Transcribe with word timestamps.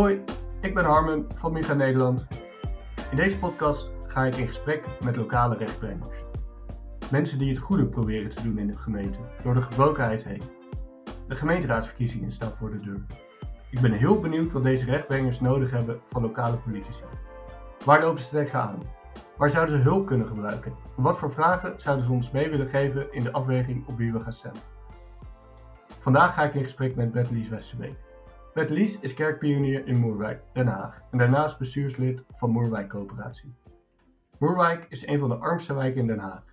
Hoi, 0.00 0.24
ik 0.60 0.74
ben 0.74 0.84
Harmen 0.84 1.26
van 1.36 1.52
Miga 1.52 1.74
Nederland. 1.74 2.26
In 3.10 3.16
deze 3.16 3.38
podcast 3.38 3.90
ga 4.06 4.24
ik 4.24 4.36
in 4.36 4.46
gesprek 4.46 4.84
met 5.04 5.16
lokale 5.16 5.56
rechtbrengers. 5.56 6.16
Mensen 7.10 7.38
die 7.38 7.48
het 7.48 7.58
goede 7.58 7.86
proberen 7.86 8.30
te 8.30 8.42
doen 8.42 8.58
in 8.58 8.66
de 8.66 8.78
gemeente, 8.78 9.18
door 9.42 9.54
de 9.54 9.62
gebrokenheid 9.62 10.24
heen. 10.24 10.42
De 11.28 11.36
gemeenteraadsverkiezingen 11.36 12.32
staan 12.32 12.50
voor 12.50 12.70
de 12.70 12.84
deur. 12.84 13.06
Ik 13.70 13.80
ben 13.80 13.92
heel 13.92 14.20
benieuwd 14.20 14.52
wat 14.52 14.62
deze 14.62 14.84
rechtbrengers 14.84 15.40
nodig 15.40 15.70
hebben 15.70 16.00
van 16.10 16.22
lokale 16.22 16.56
politici. 16.56 17.04
Waar 17.84 18.02
lopen 18.02 18.20
ze 18.20 18.30
tegenaan? 18.30 18.82
Waar 19.36 19.50
zouden 19.50 19.76
ze 19.76 19.82
hulp 19.82 20.06
kunnen 20.06 20.26
gebruiken? 20.26 20.72
En 20.96 21.02
wat 21.02 21.18
voor 21.18 21.32
vragen 21.32 21.80
zouden 21.80 22.04
ze 22.04 22.12
ons 22.12 22.30
mee 22.30 22.50
willen 22.50 22.68
geven 22.68 23.12
in 23.12 23.22
de 23.22 23.32
afweging 23.32 23.88
op 23.88 23.96
wie 23.96 24.12
we 24.12 24.20
gaan 24.20 24.32
stemmen? 24.32 24.62
Vandaag 26.00 26.34
ga 26.34 26.42
ik 26.42 26.54
in 26.54 26.62
gesprek 26.62 26.96
met 26.96 27.12
Bettelies 27.12 27.48
Westerbeek. 27.48 28.08
Bettelies 28.54 29.00
is 29.00 29.14
kerkpionier 29.14 29.86
in 29.86 29.98
Moerwijk, 29.98 30.42
Den 30.52 30.66
Haag 30.66 31.00
en 31.10 31.18
daarnaast 31.18 31.58
bestuurslid 31.58 32.22
van 32.36 32.50
Moerwijk 32.50 32.88
Coöperatie. 32.88 33.54
Moerwijk 34.38 34.86
is 34.88 35.06
een 35.06 35.18
van 35.18 35.28
de 35.28 35.34
armste 35.34 35.74
wijken 35.74 36.00
in 36.00 36.06
Den 36.06 36.18
Haag. 36.18 36.44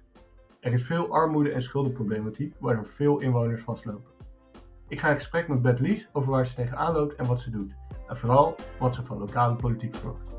Er 0.59 0.73
is 0.73 0.83
veel 0.83 1.11
armoede 1.11 1.51
en 1.51 1.63
schuldenproblematiek 1.63 2.55
waardoor 2.59 2.85
veel 2.85 3.19
inwoners 3.19 3.63
vastlopen. 3.63 4.11
Ik 4.87 4.99
ga 4.99 5.09
in 5.09 5.15
gesprek 5.15 5.47
met 5.47 5.61
Bettelies 5.61 6.09
over 6.13 6.31
waar 6.31 6.45
ze 6.45 6.55
tegenaan 6.55 6.93
loopt 6.93 7.15
en 7.15 7.25
wat 7.25 7.41
ze 7.41 7.49
doet. 7.49 7.73
En 8.07 8.17
vooral 8.17 8.55
wat 8.79 8.95
ze 8.95 9.03
van 9.03 9.17
lokale 9.17 9.55
politiek 9.55 9.95
verwacht. 9.95 10.37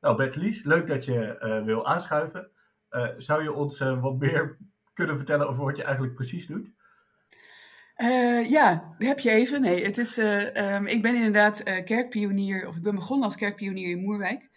Nou, 0.00 0.16
Bettelies, 0.16 0.64
leuk 0.64 0.86
dat 0.86 1.04
je 1.04 1.38
eh, 1.38 1.64
wil 1.64 1.86
aanschuiven. 1.86 2.50
Eh, 2.88 3.08
zou 3.16 3.42
je 3.42 3.52
ons 3.52 3.80
eh, 3.80 4.02
wat 4.02 4.18
meer 4.18 4.56
kunnen 4.94 5.16
vertellen 5.16 5.48
over 5.48 5.64
wat 5.64 5.76
je 5.76 5.82
eigenlijk 5.82 6.14
precies 6.14 6.46
doet? 6.46 6.76
ja, 8.48 8.94
heb 8.98 9.18
je 9.18 9.30
even. 9.30 9.60
Nee, 9.60 9.84
het 9.84 9.98
is, 9.98 10.18
ehm, 10.18 10.86
ik 10.86 11.02
ben 11.02 11.14
inderdaad 11.14 11.62
kerkpionier, 11.84 12.68
of 12.68 12.76
ik 12.76 12.82
ben 12.82 12.94
begonnen 12.94 13.24
als 13.24 13.36
kerkpionier 13.36 13.90
in 13.90 14.02
Moerwijk. 14.02 14.50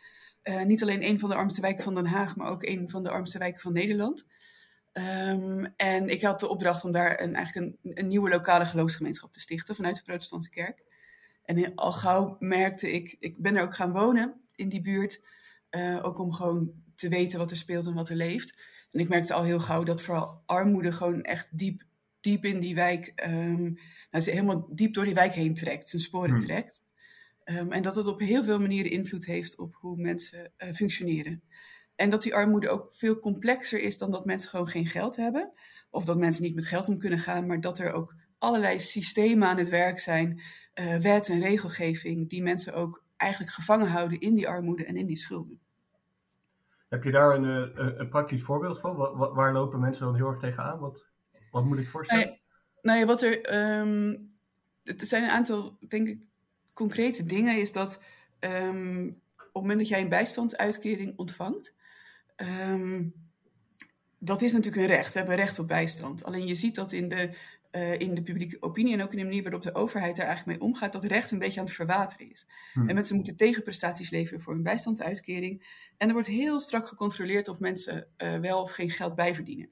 niet 0.66 0.82
alleen 0.82 1.04
een 1.04 1.20
van 1.20 1.30
de 1.30 1.36
armste 1.36 1.62
wijken 1.62 1.84
van 1.84 1.96
Den 1.96 2.06
Haag, 2.06 2.36
maar 2.36 2.50
ook 2.50 2.64
een 2.64 2.90
van 2.90 3.04
de 3.04 3.10
armste 3.10 3.38
wijken 3.38 3.62
van 3.62 3.74
Nederland. 3.74 4.28
Ehm, 4.92 5.66
en 5.76 6.10
ik 6.10 6.22
had 6.22 6.40
de 6.40 6.50
opdracht 6.50 6.84
om 6.84 6.92
daar 6.92 7.22
een, 7.22 7.36
eigenlijk 7.36 7.78
een, 7.84 7.94
een, 7.94 8.08
nieuwe 8.08 8.30
lokale 8.30 8.66
geloofsgemeenschap 8.66 9.32
te 9.32 9.40
stichten 9.40 9.76
vanuit 9.76 9.96
de 9.96 10.04
protestantse 10.04 10.50
kerk. 10.50 10.84
En 11.44 11.76
al 11.76 11.92
gauw 11.92 12.36
merkte 12.40 12.92
ik, 12.92 13.16
ik 13.20 13.42
ben 13.42 13.56
er 13.56 13.64
ook 13.64 13.76
gaan 13.76 13.92
wonen 13.92 14.42
in 14.56 14.70
die 14.70 14.82
buurt. 14.82 15.22
Ook 16.02 16.20
om 16.20 16.32
gewoon 16.32 16.81
te 17.02 17.10
weten 17.10 17.40
wat 17.40 17.52
er 17.52 17.58
speelt 17.58 17.86
en 17.86 17.94
wat 17.94 18.10
er 18.10 18.16
leeft. 18.16 18.62
En 18.92 19.00
ik 19.00 19.10
merkte 19.10 19.34
al 19.34 19.44
heel 19.44 19.60
gauw 19.60 19.84
dat 19.84 20.02
vooral 20.02 20.44
armoede 20.46 20.92
gewoon 20.92 21.22
echt 21.22 21.58
diep, 21.58 21.84
diep 22.20 22.46
in 22.46 22.60
die 22.60 22.76
wijk, 22.76 23.24
um, 23.28 23.78
nou, 24.12 24.24
ze 24.24 24.32
helemaal 24.32 24.70
diep 24.72 24.94
door 24.94 25.06
die 25.06 25.14
wijk 25.14 25.34
heen 25.34 25.54
trekt, 25.54 25.90
zijn 25.90 26.02
sporen 26.02 26.30
hmm. 26.30 26.40
trekt. 26.40 26.84
Um, 27.46 27.72
en 27.72 27.82
dat 27.82 27.96
het 27.96 28.08
op 28.08 28.20
heel 28.20 28.44
veel 28.44 28.60
manieren 28.60 28.92
invloed 28.92 29.26
heeft 29.26 29.58
op 29.58 29.76
hoe 29.80 29.98
mensen 29.98 30.52
uh, 30.58 30.74
functioneren. 30.74 31.44
En 31.96 32.10
dat 32.10 32.22
die 32.22 32.36
armoede 32.36 32.70
ook 32.70 32.88
veel 32.94 33.20
complexer 33.20 33.82
is 33.82 33.98
dan 33.98 34.12
dat 34.12 34.26
mensen 34.26 34.50
gewoon 34.50 34.68
geen 34.68 34.88
geld 34.88 35.16
hebben. 35.16 35.52
Of 35.90 36.06
dat 36.06 36.18
mensen 36.18 36.44
niet 36.44 36.56
met 36.56 36.66
geld 36.66 36.88
om 36.88 36.98
kunnen 36.98 37.20
gaan, 37.20 37.46
maar 37.46 37.62
dat 37.62 37.80
er 37.80 37.92
ook 37.92 38.16
allerlei 38.38 38.80
systemen 38.80 39.48
aan 39.48 39.58
het 39.58 39.70
werk 39.70 40.00
zijn, 40.00 40.42
uh, 40.76 40.98
wet 40.98 41.30
en 41.30 41.42
regelgeving, 41.42 42.30
die 42.30 42.42
mensen 42.42 42.74
ook 42.74 43.04
eigenlijk 43.18 43.52
gevangen 43.52 43.88
houden 43.88 44.20
in 44.20 44.36
die 44.36 44.48
armoede 44.48 44.86
en 44.86 44.96
in 44.96 45.06
die 45.06 45.18
schulden. 45.18 45.60
Heb 46.92 47.04
je 47.04 47.12
daar 47.12 47.36
een, 47.36 47.46
eh, 47.46 47.84
een, 47.84 48.00
een 48.00 48.10
praktisch 48.10 48.42
voorbeeld 48.42 48.80
van? 48.80 48.96
Waar, 49.34 49.54
lopen 49.54 49.80
mensen 49.80 50.06
dan 50.06 50.16
heel 50.16 50.28
erg 50.28 50.40
tegenaan? 50.40 50.80
Wat, 50.80 51.06
wat 51.52 51.64
moet 51.64 51.80
ik 51.80 51.90
voorstellen? 51.90 52.26
Nee, 52.26 52.42
nou 52.82 53.00
ja, 53.00 53.06
wat 53.06 53.22
er. 53.22 53.46
Er 54.84 55.06
zijn 55.06 55.24
een 55.24 55.30
aantal, 55.30 55.78
denk 55.88 56.08
ik, 56.08 56.20
concrete 56.74 57.24
dingen. 57.24 57.60
Is 57.60 57.72
dat 57.72 58.02
um, 58.40 59.08
op 59.36 59.38
het 59.38 59.54
moment 59.54 59.80
dat 59.80 59.88
jij 59.88 60.02
een 60.02 60.10
bijstandsuitkering 60.10 61.18
ontvangt. 61.18 61.76
Um, 62.38 63.14
dat 64.20 64.42
is 64.42 64.54
natuurlijk 64.54 64.82
een 64.82 64.96
recht. 64.96 65.14
We 65.14 65.20
hebben 65.20 65.38
recht 65.38 65.60
op 65.60 65.68
bijstand. 65.68 66.24
Alleen 66.24 66.48
je 66.48 66.56
ziet 66.56 66.76
dat 66.76 66.92
in 66.92 67.10
de 67.10 67.30
uh, 67.72 68.00
in 68.00 68.14
de 68.14 68.24
publieke 68.24 68.62
opinie 68.62 68.94
en 68.94 69.04
ook 69.04 69.12
in 69.12 69.18
de 69.18 69.24
manier 69.24 69.44
waarop 69.44 69.62
de 69.62 69.76
overheid 69.76 70.16
daar 70.16 70.26
eigenlijk 70.26 70.60
mee 70.60 70.70
omgaat, 70.70 70.94
dat 70.94 71.04
recht 71.04 71.32
een 71.32 71.40
beetje 71.40 71.60
aan 71.60 71.66
het 71.66 71.76
verwateren 71.76 72.32
is. 72.32 72.48
Hmm. 72.74 72.90
En 72.90 72.96
mensen 72.96 73.16
moeten 73.16 73.36
tegenprestaties 73.36 74.10
leveren 74.10 74.42
voor 74.42 74.54
hun 74.54 74.64
bijstandsuitkering. 74.64 75.64
En 75.98 76.08
er 76.08 76.14
wordt 76.14 76.28
heel 76.28 76.60
strak 76.60 76.88
gecontroleerd 76.88 77.48
of 77.48 77.60
mensen 77.60 78.08
uh, 78.18 78.40
wel 78.40 78.62
of 78.62 78.72
geen 78.72 78.90
geld 78.90 79.16
bijverdienen. 79.16 79.70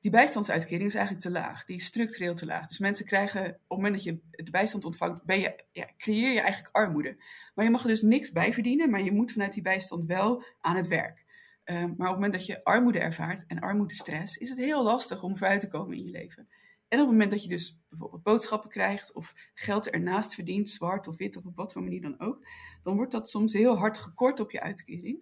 Die 0.00 0.10
bijstandsuitkering 0.10 0.88
is 0.88 0.94
eigenlijk 0.94 1.24
te 1.24 1.30
laag. 1.30 1.64
Die 1.64 1.76
is 1.76 1.84
structureel 1.84 2.34
te 2.34 2.46
laag. 2.46 2.66
Dus 2.68 2.78
mensen 2.78 3.04
krijgen, 3.04 3.40
op 3.40 3.46
het 3.46 3.62
moment 3.68 3.94
dat 3.94 4.02
je 4.04 4.18
de 4.30 4.50
bijstand 4.50 4.84
ontvangt, 4.84 5.24
ben 5.24 5.40
je, 5.40 5.64
ja, 5.72 5.88
creëer 5.96 6.32
je 6.32 6.40
eigenlijk 6.40 6.74
armoede. 6.74 7.16
Maar 7.54 7.64
je 7.64 7.70
mag 7.70 7.82
er 7.82 7.88
dus 7.88 8.02
niks 8.02 8.32
bijverdienen, 8.32 8.90
maar 8.90 9.02
je 9.02 9.12
moet 9.12 9.32
vanuit 9.32 9.52
die 9.52 9.62
bijstand 9.62 10.06
wel 10.06 10.44
aan 10.60 10.76
het 10.76 10.86
werk. 10.86 11.24
Uh, 11.64 11.76
maar 11.76 11.88
op 11.88 11.98
het 11.98 12.08
moment 12.08 12.32
dat 12.32 12.46
je 12.46 12.64
armoede 12.64 12.98
ervaart 12.98 13.44
en 13.46 13.60
armoedestress, 13.60 14.36
is 14.36 14.48
het 14.48 14.58
heel 14.58 14.82
lastig 14.82 15.22
om 15.22 15.36
vooruit 15.36 15.60
te 15.60 15.68
komen 15.68 15.96
in 15.96 16.04
je 16.04 16.10
leven. 16.10 16.48
En 16.92 17.00
op 17.00 17.04
het 17.04 17.12
moment 17.12 17.30
dat 17.30 17.42
je 17.42 17.48
dus 17.48 17.80
bijvoorbeeld 17.88 18.22
boodschappen 18.22 18.70
krijgt 18.70 19.12
of 19.12 19.34
geld 19.54 19.90
ernaast 19.90 20.34
verdient, 20.34 20.68
zwart 20.68 21.08
of 21.08 21.16
wit 21.16 21.36
of 21.36 21.44
op 21.44 21.56
wat 21.56 21.72
voor 21.72 21.82
manier 21.82 22.00
dan 22.00 22.20
ook, 22.20 22.46
dan 22.82 22.96
wordt 22.96 23.12
dat 23.12 23.28
soms 23.28 23.52
heel 23.52 23.78
hard 23.78 23.98
gekort 23.98 24.40
op 24.40 24.50
je 24.50 24.60
uitkering. 24.60 25.18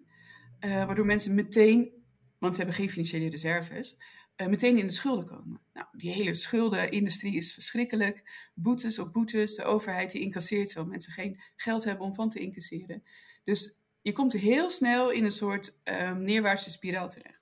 Uh, 0.59 0.85
waardoor 0.85 1.05
mensen 1.05 1.35
meteen, 1.35 1.91
want 2.37 2.53
ze 2.53 2.59
hebben 2.59 2.79
geen 2.79 2.89
financiële 2.89 3.29
reserves, 3.29 3.97
uh, 4.37 4.47
meteen 4.47 4.77
in 4.77 4.87
de 4.87 4.93
schulden 4.93 5.25
komen. 5.25 5.61
Nou, 5.73 5.87
die 5.91 6.11
hele 6.11 6.33
schuldenindustrie 6.33 7.35
is 7.35 7.53
verschrikkelijk. 7.53 8.49
Boetes 8.53 8.99
op 8.99 9.13
boetes, 9.13 9.55
de 9.55 9.63
overheid 9.63 10.11
die 10.11 10.21
incasseert 10.21 10.67
terwijl 10.67 10.89
mensen 10.89 11.13
geen 11.13 11.41
geld 11.55 11.83
hebben 11.83 12.05
om 12.05 12.13
van 12.13 12.29
te 12.29 12.39
incasseren. 12.39 13.03
Dus 13.43 13.77
je 14.01 14.11
komt 14.11 14.33
heel 14.33 14.69
snel 14.69 15.11
in 15.11 15.23
een 15.23 15.31
soort 15.31 15.79
um, 15.83 16.23
neerwaartse 16.23 16.71
spiraal 16.71 17.09
terecht. 17.09 17.40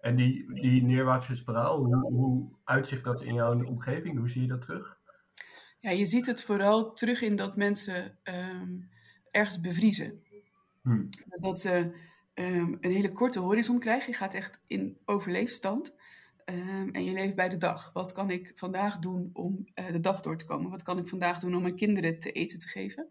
En 0.00 0.16
die, 0.16 0.54
die 0.54 0.82
neerwaartse 0.82 1.34
spiraal, 1.34 1.84
hoe, 1.84 2.12
hoe 2.12 2.48
uitzicht 2.64 3.04
dat 3.04 3.22
in 3.22 3.34
jouw 3.34 3.64
omgeving? 3.64 4.18
Hoe 4.18 4.28
zie 4.28 4.42
je 4.42 4.48
dat 4.48 4.60
terug? 4.60 4.96
Ja, 5.80 5.90
je 5.90 6.06
ziet 6.06 6.26
het 6.26 6.42
vooral 6.42 6.92
terug 6.92 7.22
in 7.22 7.36
dat 7.36 7.56
mensen 7.56 8.18
um, 8.24 8.88
ergens 9.30 9.60
bevriezen. 9.60 10.22
Hmm. 10.82 11.08
Dat 11.28 11.60
ze 11.60 11.92
um, 12.34 12.78
een 12.80 12.92
hele 12.92 13.12
korte 13.12 13.38
horizon 13.38 13.78
krijgen. 13.78 14.10
Je 14.10 14.16
gaat 14.16 14.34
echt 14.34 14.60
in 14.66 14.98
overleefstand. 15.04 15.94
Um, 16.44 16.90
en 16.92 17.04
je 17.04 17.12
leeft 17.12 17.34
bij 17.34 17.48
de 17.48 17.56
dag. 17.56 17.90
Wat 17.92 18.12
kan 18.12 18.30
ik 18.30 18.52
vandaag 18.54 18.98
doen 18.98 19.30
om 19.32 19.66
uh, 19.74 19.86
de 19.86 20.00
dag 20.00 20.20
door 20.20 20.36
te 20.36 20.44
komen? 20.44 20.70
Wat 20.70 20.82
kan 20.82 20.98
ik 20.98 21.08
vandaag 21.08 21.38
doen 21.38 21.54
om 21.54 21.62
mijn 21.62 21.76
kinderen 21.76 22.18
te 22.18 22.32
eten 22.32 22.58
te 22.58 22.68
geven? 22.68 23.08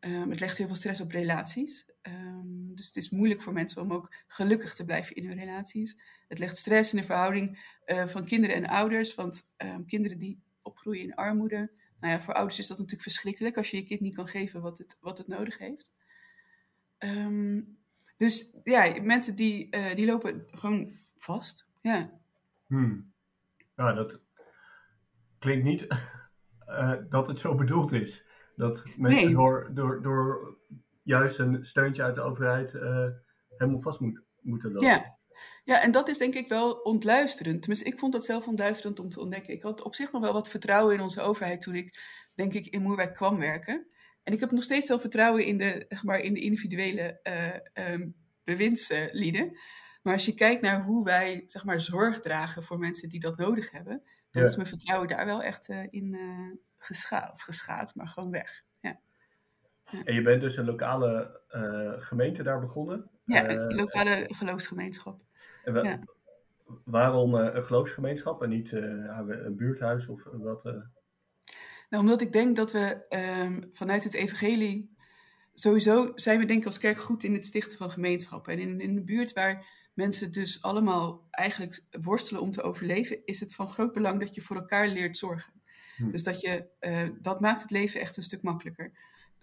Um, 0.00 0.30
het 0.30 0.40
legt 0.40 0.56
heel 0.56 0.66
veel 0.66 0.76
stress 0.76 1.00
op 1.00 1.10
relaties. 1.10 1.86
Um, 2.02 2.74
dus 2.74 2.86
het 2.86 2.96
is 2.96 3.10
moeilijk 3.10 3.42
voor 3.42 3.52
mensen 3.52 3.82
om 3.82 3.92
ook 3.92 4.14
gelukkig 4.26 4.74
te 4.74 4.84
blijven 4.84 5.16
in 5.16 5.26
hun 5.26 5.38
relaties. 5.38 6.00
Het 6.28 6.38
legt 6.38 6.56
stress 6.56 6.92
in 6.92 6.98
de 6.98 7.04
verhouding 7.04 7.76
uh, 7.86 8.06
van 8.06 8.24
kinderen 8.24 8.56
en 8.56 8.66
ouders. 8.66 9.14
Want 9.14 9.46
um, 9.56 9.86
kinderen 9.86 10.18
die 10.18 10.42
opgroeien 10.62 11.02
in 11.02 11.14
armoede. 11.14 11.70
Nou 12.00 12.12
ja, 12.12 12.20
voor 12.20 12.34
ouders 12.34 12.58
is 12.58 12.66
dat 12.66 12.76
natuurlijk 12.76 13.02
verschrikkelijk 13.02 13.56
als 13.56 13.70
je 13.70 13.76
je 13.76 13.82
kind 13.82 14.00
niet 14.00 14.14
kan 14.14 14.28
geven 14.28 14.60
wat 14.60 14.78
het, 14.78 14.96
wat 15.00 15.18
het 15.18 15.26
nodig 15.26 15.58
heeft. 15.58 15.94
dus 18.16 18.54
ja, 18.64 19.02
mensen 19.02 19.36
die, 19.36 19.76
uh, 19.76 19.94
die 19.94 20.06
lopen 20.06 20.46
gewoon 20.50 20.92
vast. 21.16 21.68
Ja. 21.80 22.10
Hmm. 22.66 23.12
Ja, 23.76 23.92
dat 23.92 24.20
klinkt 25.38 25.64
niet 25.64 25.86
uh, 26.68 26.94
dat 27.08 27.26
het 27.26 27.38
zo 27.38 27.54
bedoeld 27.54 27.92
is. 27.92 28.24
Dat 28.58 28.82
mensen 28.96 29.32
door, 29.32 29.70
door, 29.74 30.02
door 30.02 30.56
juist 31.02 31.38
een 31.38 31.64
steuntje 31.64 32.02
uit 32.02 32.14
de 32.14 32.20
overheid 32.20 32.72
uh, 32.74 33.06
helemaal 33.48 33.80
vast 33.80 34.00
moet, 34.00 34.22
moeten 34.40 34.72
lopen. 34.72 34.88
Ja. 34.88 35.18
ja, 35.64 35.82
en 35.82 35.90
dat 35.90 36.08
is 36.08 36.18
denk 36.18 36.34
ik 36.34 36.48
wel 36.48 36.72
ontluisterend. 36.72 37.60
Tenminste, 37.60 37.88
ik 37.88 37.98
vond 37.98 38.12
dat 38.12 38.24
zelf 38.24 38.46
ontluisterend 38.46 39.00
om 39.00 39.08
te 39.08 39.20
ontdekken. 39.20 39.54
Ik 39.54 39.62
had 39.62 39.82
op 39.82 39.94
zich 39.94 40.12
nog 40.12 40.22
wel 40.22 40.32
wat 40.32 40.48
vertrouwen 40.48 40.94
in 40.94 41.00
onze 41.00 41.20
overheid 41.20 41.60
toen 41.60 41.74
ik, 41.74 41.98
denk 42.34 42.52
ik, 42.52 42.66
in 42.66 42.82
Moerwijk 42.82 43.14
kwam 43.14 43.38
werken. 43.38 43.86
En 44.22 44.32
ik 44.32 44.40
heb 44.40 44.50
nog 44.50 44.62
steeds 44.62 44.88
wel 44.88 45.00
vertrouwen 45.00 45.44
in 45.44 45.58
de, 45.58 45.84
zeg 45.88 46.04
maar, 46.04 46.18
in 46.18 46.34
de 46.34 46.40
individuele 46.40 47.20
uh, 47.22 47.92
um, 47.92 48.14
bewindslieden. 48.44 49.58
Maar 50.02 50.12
als 50.12 50.24
je 50.24 50.34
kijkt 50.34 50.62
naar 50.62 50.84
hoe 50.84 51.04
wij 51.04 51.42
zeg 51.46 51.64
maar, 51.64 51.80
zorg 51.80 52.20
dragen 52.20 52.62
voor 52.62 52.78
mensen 52.78 53.08
die 53.08 53.20
dat 53.20 53.36
nodig 53.36 53.70
hebben, 53.70 54.02
dan 54.30 54.44
is 54.44 54.56
mijn 54.56 54.68
vertrouwen 54.68 55.08
daar 55.08 55.26
wel 55.26 55.42
echt 55.42 55.68
uh, 55.68 55.86
in, 55.90 56.16
geschaad, 56.78 57.32
of 57.32 57.40
geschaad, 57.40 57.94
maar 57.94 58.08
gewoon 58.08 58.30
weg. 58.30 58.64
Ja. 58.80 58.98
ja. 59.90 60.02
En 60.04 60.14
je 60.14 60.22
bent 60.22 60.40
dus 60.40 60.56
een 60.56 60.64
lokale 60.64 61.40
uh, 61.50 61.92
gemeente 61.98 62.42
daar 62.42 62.60
begonnen? 62.60 63.10
Ja, 63.24 63.50
een 63.50 63.74
lokale 63.74 64.24
geloofsgemeenschap. 64.28 65.20
En 65.64 65.74
ja. 65.74 65.98
Waarom 66.84 67.34
een 67.34 67.64
geloofsgemeenschap 67.64 68.42
en 68.42 68.48
niet 68.48 68.72
een 68.72 69.56
buurthuis 69.56 70.06
of 70.06 70.22
wat? 70.32 70.62
Nou, 70.62 72.02
omdat 72.02 72.20
ik 72.20 72.32
denk 72.32 72.56
dat 72.56 72.72
we 72.72 73.06
um, 73.42 73.68
vanuit 73.72 74.04
het 74.04 74.14
evangelie... 74.14 74.96
Sowieso 75.54 76.12
zijn 76.14 76.38
we 76.38 76.44
denk 76.44 76.60
ik 76.60 76.66
als 76.66 76.78
kerk 76.78 76.98
goed 76.98 77.24
in 77.24 77.34
het 77.34 77.44
stichten 77.44 77.78
van 77.78 77.90
gemeenschappen. 77.90 78.52
En 78.52 78.58
in, 78.58 78.80
in 78.80 78.96
een 78.96 79.04
buurt 79.04 79.32
waar 79.32 79.66
mensen 79.94 80.32
dus 80.32 80.62
allemaal 80.62 81.26
eigenlijk 81.30 81.84
worstelen 82.00 82.42
om 82.42 82.50
te 82.50 82.62
overleven, 82.62 83.24
is 83.24 83.40
het 83.40 83.54
van 83.54 83.68
groot 83.68 83.92
belang 83.92 84.20
dat 84.20 84.34
je 84.34 84.40
voor 84.40 84.56
elkaar 84.56 84.88
leert 84.88 85.16
zorgen. 85.16 85.52
Hm. 85.98 86.10
Dus 86.10 86.22
dat, 86.22 86.40
je, 86.40 86.66
eh, 86.78 87.08
dat 87.20 87.40
maakt 87.40 87.60
het 87.60 87.70
leven 87.70 88.00
echt 88.00 88.16
een 88.16 88.22
stuk 88.22 88.42
makkelijker. 88.42 88.92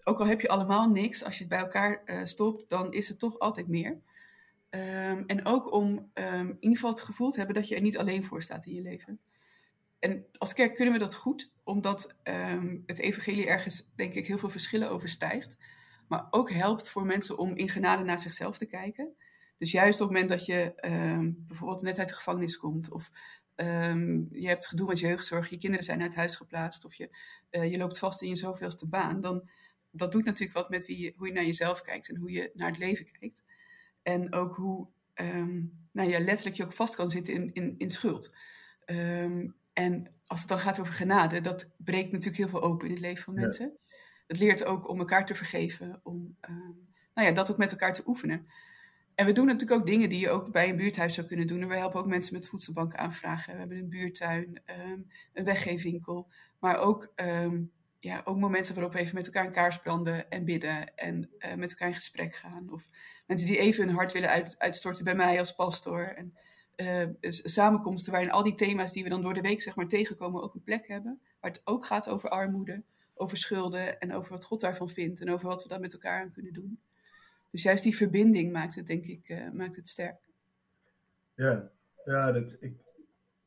Ook 0.03 0.19
al 0.19 0.25
heb 0.25 0.41
je 0.41 0.47
allemaal 0.47 0.89
niks, 0.89 1.23
als 1.23 1.33
je 1.33 1.39
het 1.39 1.49
bij 1.49 1.59
elkaar 1.59 2.03
eh, 2.05 2.23
stopt, 2.23 2.69
dan 2.69 2.93
is 2.93 3.09
het 3.09 3.19
toch 3.19 3.39
altijd 3.39 3.67
meer. 3.67 3.99
Ehm, 4.69 5.23
en 5.27 5.45
ook 5.45 5.71
om 5.71 6.09
ehm, 6.13 6.47
in 6.47 6.57
ieder 6.59 6.77
geval 6.77 6.89
het 6.89 7.01
gevoel 7.01 7.31
te 7.31 7.37
hebben 7.37 7.55
dat 7.55 7.67
je 7.67 7.75
er 7.75 7.81
niet 7.81 7.97
alleen 7.97 8.23
voor 8.23 8.41
staat 8.41 8.65
in 8.65 8.73
je 8.73 8.81
leven. 8.81 9.19
En 9.99 10.25
als 10.37 10.53
kerk 10.53 10.75
kunnen 10.75 10.93
we 10.93 10.99
dat 10.99 11.15
goed, 11.15 11.51
omdat 11.63 12.15
ehm, 12.23 12.77
het 12.85 12.99
evangelie 12.99 13.47
ergens, 13.47 13.89
denk 13.95 14.13
ik, 14.13 14.27
heel 14.27 14.37
veel 14.37 14.49
verschillen 14.49 14.89
overstijgt. 14.89 15.57
Maar 16.07 16.27
ook 16.31 16.51
helpt 16.51 16.89
voor 16.89 17.05
mensen 17.05 17.37
om 17.37 17.55
in 17.55 17.69
genade 17.69 18.03
naar 18.03 18.19
zichzelf 18.19 18.57
te 18.57 18.65
kijken. 18.65 19.15
Dus 19.57 19.71
juist 19.71 20.01
op 20.01 20.07
het 20.07 20.17
moment 20.17 20.37
dat 20.37 20.45
je 20.45 20.73
bijvoorbeeld 21.47 21.81
net 21.81 21.99
uit 21.99 22.07
de 22.07 22.15
gevangenis 22.15 22.57
komt, 22.57 22.91
of 22.91 23.11
ehm, 23.55 24.23
je 24.31 24.47
hebt 24.47 24.67
gedoe 24.67 24.87
met 24.87 24.99
jeugdzorg, 24.99 25.49
je 25.49 25.57
kinderen 25.57 25.85
zijn 25.85 26.01
uit 26.01 26.15
huis 26.15 26.35
geplaatst, 26.35 26.85
of 26.85 26.93
je, 26.93 27.09
eh, 27.49 27.71
je 27.71 27.77
loopt 27.77 27.99
vast 27.99 28.21
in 28.21 28.29
je 28.29 28.35
zoveelste 28.35 28.87
baan, 28.87 29.21
dan 29.21 29.49
dat 29.91 30.11
doet 30.11 30.25
natuurlijk 30.25 30.57
wat 30.57 30.69
met 30.69 30.85
wie 30.85 30.99
je, 30.99 31.13
hoe 31.15 31.27
je 31.27 31.33
naar 31.33 31.45
jezelf 31.45 31.81
kijkt 31.81 32.09
en 32.09 32.17
hoe 32.17 32.31
je 32.31 32.51
naar 32.53 32.67
het 32.67 32.77
leven 32.77 33.11
kijkt. 33.19 33.43
En 34.03 34.33
ook 34.33 34.55
hoe 34.55 34.87
ehm, 35.13 35.63
nou 35.91 36.09
ja, 36.09 36.19
letterlijk 36.19 36.55
je 36.55 36.63
ook 36.63 36.73
vast 36.73 36.95
kan 36.95 37.09
zitten 37.09 37.33
in, 37.33 37.53
in, 37.53 37.75
in 37.77 37.89
schuld. 37.89 38.35
Ehm, 38.85 39.47
en 39.73 40.07
als 40.25 40.39
het 40.39 40.49
dan 40.49 40.59
gaat 40.59 40.79
over 40.79 40.93
genade, 40.93 41.41
dat 41.41 41.69
breekt 41.77 42.11
natuurlijk 42.11 42.37
heel 42.37 42.49
veel 42.49 42.61
open 42.61 42.85
in 42.87 42.93
het 42.93 43.01
leven 43.01 43.23
van 43.23 43.33
mensen. 43.33 43.77
Het 44.27 44.39
leert 44.39 44.65
ook 44.65 44.89
om 44.89 44.99
elkaar 44.99 45.25
te 45.25 45.35
vergeven, 45.35 45.99
om 46.03 46.37
nou 47.13 47.27
ja, 47.27 47.33
dat 47.33 47.51
ook 47.51 47.57
met 47.57 47.71
elkaar 47.71 47.93
te 47.93 48.03
oefenen. 48.05 48.47
En 49.15 49.25
we 49.25 49.31
doen 49.31 49.45
natuurlijk 49.45 49.79
ook 49.79 49.85
dingen 49.85 50.09
die 50.09 50.19
je 50.19 50.29
ook 50.29 50.51
bij 50.51 50.69
een 50.69 50.75
buurthuis 50.75 51.13
zou 51.13 51.27
kunnen 51.27 51.47
doen. 51.47 51.61
En 51.61 51.67
we 51.67 51.75
helpen 51.75 51.99
ook 51.99 52.07
mensen 52.07 52.33
met 52.33 52.47
voedselbanken 52.47 52.99
aanvragen. 52.99 53.53
We 53.53 53.59
hebben 53.59 53.77
een 53.77 53.89
buurtuin, 53.89 54.61
ehm, 54.65 54.99
een 55.33 55.43
weggeefwinkel. 55.43 56.27
Maar 56.59 56.77
ook, 56.79 57.11
ehm, 57.15 57.61
ja, 57.99 58.21
ook 58.25 58.37
momenten 58.37 58.73
waarop 58.73 58.93
we 58.93 58.99
even 58.99 59.15
met 59.15 59.25
elkaar 59.25 59.45
een 59.45 59.51
kaars 59.51 59.79
branden 59.79 60.29
en 60.29 60.45
bidden. 60.45 60.95
En 60.95 61.29
eh, 61.39 61.53
met 61.55 61.69
elkaar 61.69 61.87
in 61.87 61.93
gesprek 61.93 62.35
gaan. 62.35 62.71
Of 62.71 62.89
mensen 63.27 63.47
die 63.47 63.57
even 63.57 63.85
hun 63.85 63.95
hart 63.95 64.11
willen 64.11 64.29
uit, 64.29 64.55
uitstorten 64.57 65.03
bij 65.03 65.15
mij 65.15 65.39
als 65.39 65.55
pastor. 65.55 66.15
En 66.15 66.33
eh, 66.75 67.07
s- 67.21 67.53
samenkomsten 67.53 68.11
waarin 68.11 68.31
al 68.31 68.43
die 68.43 68.53
thema's 68.53 68.91
die 68.93 69.03
we 69.03 69.09
dan 69.09 69.21
door 69.21 69.33
de 69.33 69.41
week 69.41 69.61
zeg 69.61 69.75
maar, 69.75 69.87
tegenkomen 69.87 70.43
ook 70.43 70.53
een 70.55 70.63
plek 70.63 70.87
hebben. 70.87 71.19
Waar 71.39 71.51
het 71.51 71.61
ook 71.63 71.85
gaat 71.85 72.09
over 72.09 72.29
armoede, 72.29 72.83
over 73.13 73.37
schulden 73.37 73.99
en 73.99 74.13
over 74.13 74.31
wat 74.31 74.43
God 74.45 74.59
daarvan 74.59 74.89
vindt. 74.89 75.21
En 75.21 75.29
over 75.31 75.47
wat 75.47 75.63
we 75.63 75.69
daar 75.69 75.79
met 75.79 75.93
elkaar 75.93 76.21
aan 76.21 76.31
kunnen 76.31 76.53
doen. 76.53 76.79
Dus 77.55 77.63
juist 77.63 77.83
die 77.83 77.95
verbinding 77.95 78.51
maakt 78.51 78.75
het, 78.75 78.87
denk 78.87 79.05
ik, 79.05 79.29
eh, 79.29 79.49
maakt 79.51 79.75
het 79.75 79.87
sterk. 79.87 80.19
Ja, 81.35 81.71
ja 82.05 82.31
dat, 82.31 82.55
ik 82.59 82.73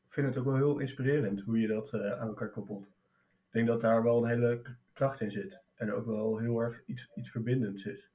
vind 0.09 0.27
het 0.27 0.37
ook 0.37 0.45
wel 0.45 0.55
heel 0.55 0.79
inspirerend 0.79 1.41
hoe 1.41 1.59
je 1.59 1.67
dat 1.67 1.93
eh, 1.93 2.19
aan 2.19 2.27
elkaar 2.27 2.49
koppelt. 2.49 2.83
Ik 2.85 3.51
denk 3.51 3.67
dat 3.67 3.81
daar 3.81 4.03
wel 4.03 4.23
een 4.23 4.29
hele 4.29 4.61
kracht 4.93 5.21
in 5.21 5.31
zit. 5.31 5.59
En 5.75 5.93
ook 5.93 6.05
wel 6.05 6.37
heel 6.37 6.59
erg 6.59 6.83
iets, 6.85 7.09
iets 7.15 7.31
verbindends 7.31 7.85
is. 7.85 8.09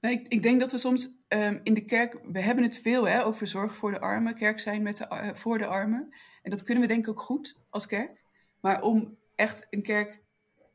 Nou, 0.00 0.14
ik, 0.14 0.28
ik 0.28 0.42
denk 0.42 0.60
dat 0.60 0.72
we 0.72 0.78
soms 0.78 1.24
ehm, 1.28 1.60
in 1.62 1.74
de 1.74 1.84
kerk, 1.84 2.18
we 2.32 2.40
hebben 2.40 2.64
het 2.64 2.78
veel 2.78 3.08
hè, 3.08 3.24
over 3.24 3.46
zorg 3.46 3.76
voor 3.76 3.90
de 3.90 4.00
armen, 4.00 4.34
kerk 4.34 4.60
zijn 4.60 4.82
met 4.82 4.96
de, 4.96 5.08
ar- 5.08 5.36
voor 5.36 5.58
de 5.58 5.66
armen. 5.66 6.14
En 6.42 6.50
dat 6.50 6.62
kunnen 6.62 6.82
we 6.82 6.88
denk 6.88 7.02
ik 7.02 7.10
ook 7.10 7.20
goed 7.20 7.58
als 7.68 7.86
kerk. 7.86 8.22
Maar 8.60 8.82
om 8.82 9.18
echt 9.34 9.66
een 9.70 9.82
kerk 9.82 10.22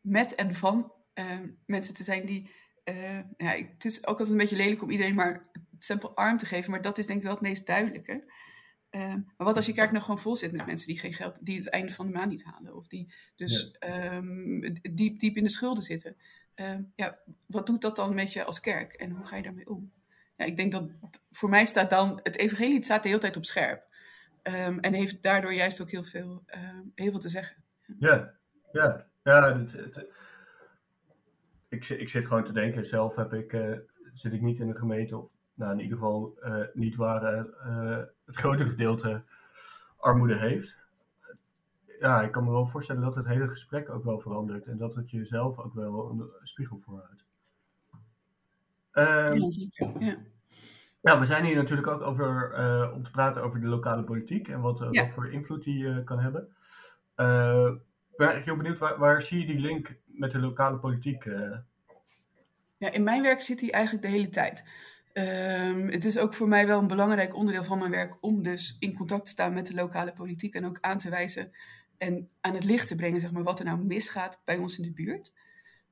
met 0.02 0.36
en 0.36 0.56
van 0.56 0.92
ehm, 1.14 1.50
mensen 1.66 1.94
te 1.94 2.04
zijn 2.04 2.26
die, 2.26 2.50
eh, 2.88 3.20
ja, 3.38 3.52
het 3.74 3.86
is 3.86 4.00
ook 4.00 4.10
altijd 4.10 4.30
een 4.30 4.38
beetje 4.38 4.56
lelijk 4.56 4.82
om 4.82 4.90
iedereen 4.90 5.16
maar 5.16 5.34
het 5.54 5.84
stempel 5.84 6.16
arm 6.16 6.38
te 6.38 6.46
geven, 6.46 6.72
maar 6.72 6.82
dat 6.82 6.98
is 6.98 7.06
denk 7.06 7.18
ik 7.20 7.26
wel 7.26 7.34
het 7.34 7.42
meest 7.42 7.66
duidelijke. 7.66 8.32
Ehm, 8.90 9.20
maar 9.38 9.48
wat 9.48 9.56
als 9.56 9.66
je 9.66 9.74
kerk 9.74 9.92
nog 9.92 10.02
gewoon 10.04 10.20
vol 10.20 10.36
zit 10.36 10.52
met 10.52 10.66
mensen 10.66 10.88
die 10.88 11.00
geen 11.00 11.14
geld, 11.14 11.46
die 11.46 11.58
het 11.58 11.70
einde 11.70 11.92
van 11.92 12.06
de 12.06 12.12
maand 12.12 12.30
niet 12.32 12.44
halen, 12.44 12.76
of 12.76 12.88
die 12.88 13.14
dus 13.36 13.72
ehm, 13.72 14.60
diep, 14.92 15.20
diep 15.20 15.36
in 15.36 15.44
de 15.44 15.50
schulden 15.50 15.84
zitten. 15.84 16.16
Ehm, 16.56 16.82
ja, 16.96 17.20
wat 17.46 17.66
doet 17.66 17.82
dat 17.82 17.96
dan 17.96 18.16
met 18.16 18.34
je 18.34 18.44
als 18.44 18.60
kerk 18.60 18.94
en 18.94 19.12
hoe 19.12 19.26
ga 19.26 19.36
je 19.36 19.44
daarmee 19.44 19.70
om? 19.70 19.92
Ja, 20.38 20.46
ik 20.46 20.58
denk 20.58 20.72
dat 20.72 20.90
voor 21.32 21.50
mij 21.50 21.66
staat 21.66 21.90
dan, 21.90 22.20
het 22.24 22.38
evangelie 22.38 22.76
het 22.76 22.84
staat 22.84 23.04
de 23.04 23.10
hele 23.10 23.22
tijd 23.22 23.38
op 23.38 23.46
scherp. 23.46 23.86
Ehm, 24.42 24.80
en 24.80 24.94
heeft 24.94 25.22
daardoor 25.22 25.54
juist 25.54 25.82
ook 25.82 25.92
heel 25.92 26.04
veel, 26.04 26.44
ehm, 26.46 26.82
heel 26.96 27.12
veel 27.12 27.20
te 27.20 27.30
zeggen. 27.30 27.64
Ja, 28.00 28.34
ja, 28.72 29.08
ja. 29.24 29.58
Het, 29.60 29.72
het- 29.72 30.06
ik, 31.70 31.84
zit- 31.84 32.00
ik 32.00 32.10
zit 32.10 32.26
gewoon 32.26 32.44
te 32.44 32.52
denken, 32.54 32.86
zelf 32.86 33.16
heb 33.16 33.34
ik, 33.34 33.54
eh, 33.54 33.78
zit 34.14 34.34
ik 34.34 34.42
niet 34.42 34.60
in 34.60 34.70
een 34.70 34.76
gemeente, 34.78 35.18
of 35.18 35.30
nou, 35.54 35.72
in 35.72 35.80
ieder 35.80 35.98
geval 35.98 36.38
eh, 36.42 36.64
niet 36.74 36.96
waar 36.96 37.24
eh, 37.24 37.98
het 38.26 38.36
grote 38.36 38.70
gedeelte 38.70 39.22
armoede 39.98 40.38
heeft. 40.38 40.76
Ja, 42.00 42.22
ik 42.22 42.32
kan 42.32 42.44
me 42.44 42.52
wel 42.52 42.68
voorstellen 42.68 43.02
dat 43.02 43.16
het 43.16 43.26
hele 43.26 43.48
gesprek 43.48 43.90
ook 43.90 44.04
wel 44.04 44.20
verandert 44.20 44.66
en 44.66 44.78
dat 44.78 44.96
het 44.96 45.12
jezelf 45.12 45.58
ook 45.60 45.74
wel 45.74 46.10
een 46.10 46.30
spiegel 46.44 46.80
voorhoudt. 46.86 47.26
Ehm, 48.92 49.34
Ja, 49.36 49.50
zeker. 49.50 50.18
Ja. 51.02 51.20
we 51.20 51.26
zijn 51.26 51.46
hier 51.46 51.56
natuurlijk 51.56 51.88
ook 51.88 52.02
over, 52.02 52.54
om 52.94 53.04
te 53.04 53.12
praten 53.12 53.44
over 53.44 53.60
de 53.62 53.68
lokale 53.68 54.04
politiek 54.04 54.48
en 54.48 54.62
wat, 54.62 54.78
Ja. 54.92 55.02
wat 55.04 55.14
voor 55.14 55.32
invloed 55.32 55.64
die 55.64 56.04
kan 56.04 56.20
hebben. 56.20 56.42
Ik 56.42 58.18
ben 58.18 58.28
eigenlijk 58.28 58.46
heel 58.46 58.56
benieuwd, 58.56 58.78
waar, 58.78 58.98
waar 59.00 59.22
zie 59.22 59.40
je 59.40 59.46
die 59.46 59.60
link 59.60 59.96
met 60.18 60.32
de 60.32 60.40
lokale 60.40 60.78
politiek? 60.78 61.26
eh? 61.26 61.58
Ja, 62.78 62.92
in 62.92 63.04
mijn 63.04 63.22
werk 63.22 63.42
zit 63.42 63.60
hij 63.62 63.72
eigenlijk 63.72 64.06
de 64.06 64.12
hele 64.12 64.30
tijd. 64.30 64.64
Ehm, 65.14 65.88
het 65.88 66.06
is 66.06 66.18
ook 66.18 66.34
voor 66.34 66.48
mij 66.48 66.68
wel 66.68 66.80
een 66.80 66.88
belangrijk 66.88 67.36
onderdeel 67.36 67.64
van 67.64 67.78
mijn 67.78 67.92
werk 67.92 68.18
om 68.22 68.44
dus 68.44 68.76
in 68.80 68.94
contact 68.96 69.26
te 69.26 69.32
staan 69.32 69.54
met 69.54 69.68
de 69.68 69.74
lokale 69.74 70.14
politiek 70.14 70.54
en 70.56 70.66
ook 70.66 70.78
aan 70.82 70.98
te 70.98 71.10
wijzen 71.10 71.52
en 71.98 72.30
aan 72.42 72.54
het 72.54 72.64
licht 72.64 72.88
te 72.88 72.96
brengen, 72.96 73.22
zeg 73.22 73.32
maar, 73.32 73.44
wat 73.44 73.60
er 73.60 73.66
nou 73.66 73.84
misgaat 73.84 74.42
bij 74.46 74.58
ons 74.58 74.78
in 74.78 74.84
de 74.84 74.92
buurt. 74.92 75.34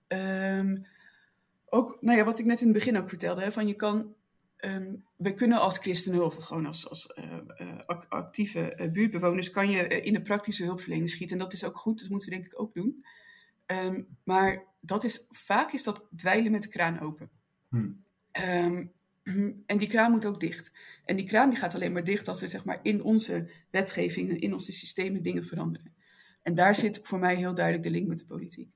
Ehm, 0.08 0.78
ook, 1.66 1.98
nou 2.02 2.18
ja, 2.18 2.24
wat 2.24 2.40
ik 2.40 2.46
net 2.46 2.60
in 2.62 2.68
het 2.68 2.76
begin 2.76 2.98
ook 2.98 3.10
vertelde, 3.10 3.42
hè, 3.42 3.52
van 3.52 3.68
je 3.68 3.74
kan, 3.74 4.14
ehm, 4.58 4.94
we 5.16 5.34
kunnen 5.34 5.60
als 5.60 5.78
christenen 5.78 6.26
of 6.26 6.36
gewoon 6.36 6.66
als, 6.66 6.90
als 6.90 7.08
eh, 7.08 7.38
eh, 7.56 7.80
ac- 7.86 8.06
actieve 8.10 8.90
buurtbewoners, 8.94 9.50
kan 9.50 9.70
je 9.70 9.88
in 10.02 10.14
de 10.14 10.22
praktische 10.22 10.64
hulpverlening 10.64 11.10
schieten. 11.10 11.38
En 11.38 11.44
dat 11.44 11.54
is 11.54 11.66
ook 11.66 11.78
goed, 11.78 12.00
dat 12.00 12.10
moeten 12.10 12.30
we 12.30 12.36
denk 12.36 12.48
ik 12.48 12.60
ook 12.62 12.74
doen. 12.74 13.06
Ehm, 13.66 14.02
maar 14.24 14.64
dat 14.80 15.04
is, 15.04 15.26
vaak 15.30 15.72
is 15.72 15.84
dat 15.84 16.08
dweilen 16.16 16.52
met 16.52 16.62
de 16.62 16.68
kraan 16.68 17.00
open. 17.00 17.30
Hm. 17.70 17.92
Ehm, 18.32 18.86
en 19.72 19.78
die 19.78 19.88
kraan 19.88 20.12
moet 20.12 20.26
ook 20.26 20.40
dicht. 20.40 20.72
En 21.06 21.16
die 21.16 21.26
kraan 21.26 21.50
die 21.50 21.60
gaat 21.60 21.76
alleen 21.76 21.92
maar 21.92 22.04
dicht 22.04 22.28
als 22.28 22.42
er 22.42 22.50
zeg 22.50 22.66
maar, 22.66 22.80
in 22.82 23.04
onze 23.04 23.52
wetgeving 23.72 24.30
en 24.30 24.40
in 24.40 24.54
onze 24.54 24.72
systemen 24.72 25.24
dingen 25.24 25.46
veranderen. 25.46 25.94
En 26.42 26.56
daar 26.56 26.76
zit 26.76 27.00
voor 27.04 27.20
mij 27.20 27.36
heel 27.36 27.56
duidelijk 27.56 27.84
de 27.86 27.92
link 27.92 28.08
met 28.08 28.20
de 28.20 28.26
politiek. 28.26 28.70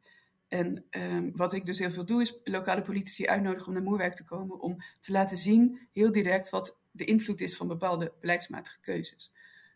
En 0.48 0.86
ehm, 0.90 1.30
wat 1.34 1.54
ik 1.54 1.66
dus 1.66 1.80
heel 1.80 1.92
veel 1.92 2.06
doe, 2.06 2.22
is 2.22 2.40
lokale 2.44 2.82
politici 2.82 3.28
uitnodigen 3.28 3.68
om 3.68 3.74
naar 3.74 3.84
Moerwijk 3.84 4.14
te 4.14 4.24
komen. 4.24 4.60
Om 4.60 4.78
te 5.00 5.12
laten 5.12 5.38
zien, 5.38 5.80
heel 5.94 6.12
direct, 6.12 6.50
wat 6.50 6.78
de 6.92 7.06
invloed 7.06 7.42
is 7.42 7.56
van 7.56 7.68
bepaalde 7.68 8.14
beleidsmatige 8.20 8.80
keuzes. 8.80 9.34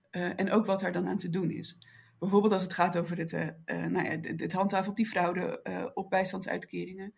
Eh, 0.09 0.39
en 0.39 0.51
ook 0.51 0.65
wat 0.65 0.79
daar 0.79 0.91
dan 0.91 1.07
aan 1.07 1.17
te 1.17 1.29
doen 1.29 1.51
is. 1.51 1.77
Bijvoorbeeld 2.23 2.53
als 2.53 2.63
het 2.63 2.73
gaat 2.73 2.97
over 2.97 3.17
het, 3.17 3.33
eh, 3.33 3.47
nou 3.65 4.05
ja, 4.05 4.09
het, 4.09 4.39
het 4.39 4.53
handhaven 4.53 4.89
op 4.89 4.95
die 4.95 5.07
fraude, 5.07 5.61
eh, 5.61 5.85
op 5.93 6.09
bijstandsuitkeringen. 6.09 7.13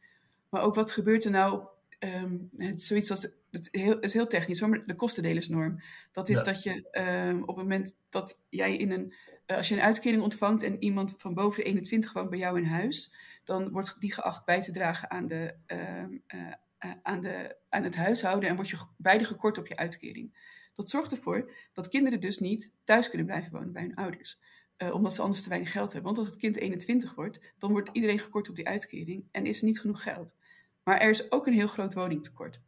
Maar 0.49 0.61
ook 0.61 0.75
wat 0.75 0.91
gebeurt 0.91 1.23
er 1.23 1.31
nou 1.31 1.67
ehm, 1.99 2.37
het 2.55 2.81
zoiets 2.81 3.11
als, 3.11 3.27
het, 3.51 3.67
heel, 3.71 3.95
het 3.95 4.03
is 4.03 4.13
heel 4.13 4.27
technisch, 4.27 4.59
hoor, 4.59 4.69
maar 4.69 4.85
de 4.85 4.95
kostendelersnorm. 4.95 5.81
Dat 6.11 6.29
is 6.29 6.37
Ja. 6.37 6.43
dat 6.43 6.63
je 6.63 6.89
ehm, 6.91 7.41
op 7.41 7.47
het 7.47 7.55
moment 7.55 7.97
dat 8.09 8.43
jij 8.49 8.75
in 8.75 8.91
een, 8.91 9.13
als 9.45 9.67
je 9.67 9.75
een 9.75 9.81
uitkering 9.81 10.21
ontvangt 10.21 10.63
en 10.63 10.83
iemand 10.83 11.15
van 11.17 11.33
boven 11.33 11.63
de 11.63 11.69
21 11.69 12.13
woont 12.13 12.29
bij 12.29 12.39
jou 12.39 12.57
in 12.57 12.65
huis, 12.65 13.13
dan 13.43 13.71
wordt 13.71 13.99
die 13.99 14.13
geacht 14.13 14.45
bij 14.45 14.61
te 14.61 14.71
dragen 14.71 15.11
aan, 15.11 15.27
de, 15.27 15.55
ehm, 15.65 16.17
eh, 16.27 16.39
eh, 16.77 16.91
aan, 17.03 17.21
de, 17.21 17.55
aan 17.69 17.83
het 17.83 17.95
huishouden 17.95 18.49
en 18.49 18.55
word 18.55 18.69
je 18.69 18.77
beide 18.97 19.25
gekort 19.25 19.57
op 19.57 19.67
je 19.67 19.75
uitkering. 19.75 20.53
Dat 20.75 20.89
zorgt 20.89 21.11
ervoor 21.11 21.51
dat 21.73 21.89
kinderen 21.89 22.19
dus 22.19 22.39
niet 22.39 22.73
thuis 22.83 23.09
kunnen 23.09 23.27
blijven 23.27 23.51
wonen 23.51 23.71
bij 23.71 23.81
hun 23.81 23.95
ouders. 23.95 24.39
Eh, 24.77 24.93
omdat 24.93 25.13
ze 25.13 25.21
anders 25.21 25.41
te 25.41 25.49
weinig 25.49 25.71
geld 25.71 25.93
hebben. 25.93 26.13
Want 26.13 26.17
als 26.17 26.27
het 26.27 26.37
kind 26.37 26.57
21 26.57 27.15
wordt, 27.15 27.39
dan 27.57 27.71
wordt 27.71 27.89
iedereen 27.91 28.19
gekort 28.19 28.49
op 28.49 28.55
die 28.55 28.67
uitkering 28.67 29.27
en 29.31 29.45
is 29.45 29.59
er 29.59 29.65
niet 29.65 29.79
genoeg 29.79 30.03
geld. 30.03 30.35
Maar 30.83 30.99
er 30.99 31.09
is 31.09 31.31
ook 31.31 31.47
een 31.47 31.53
heel 31.53 31.67
groot 31.67 31.93
woningtekort. 31.93 32.59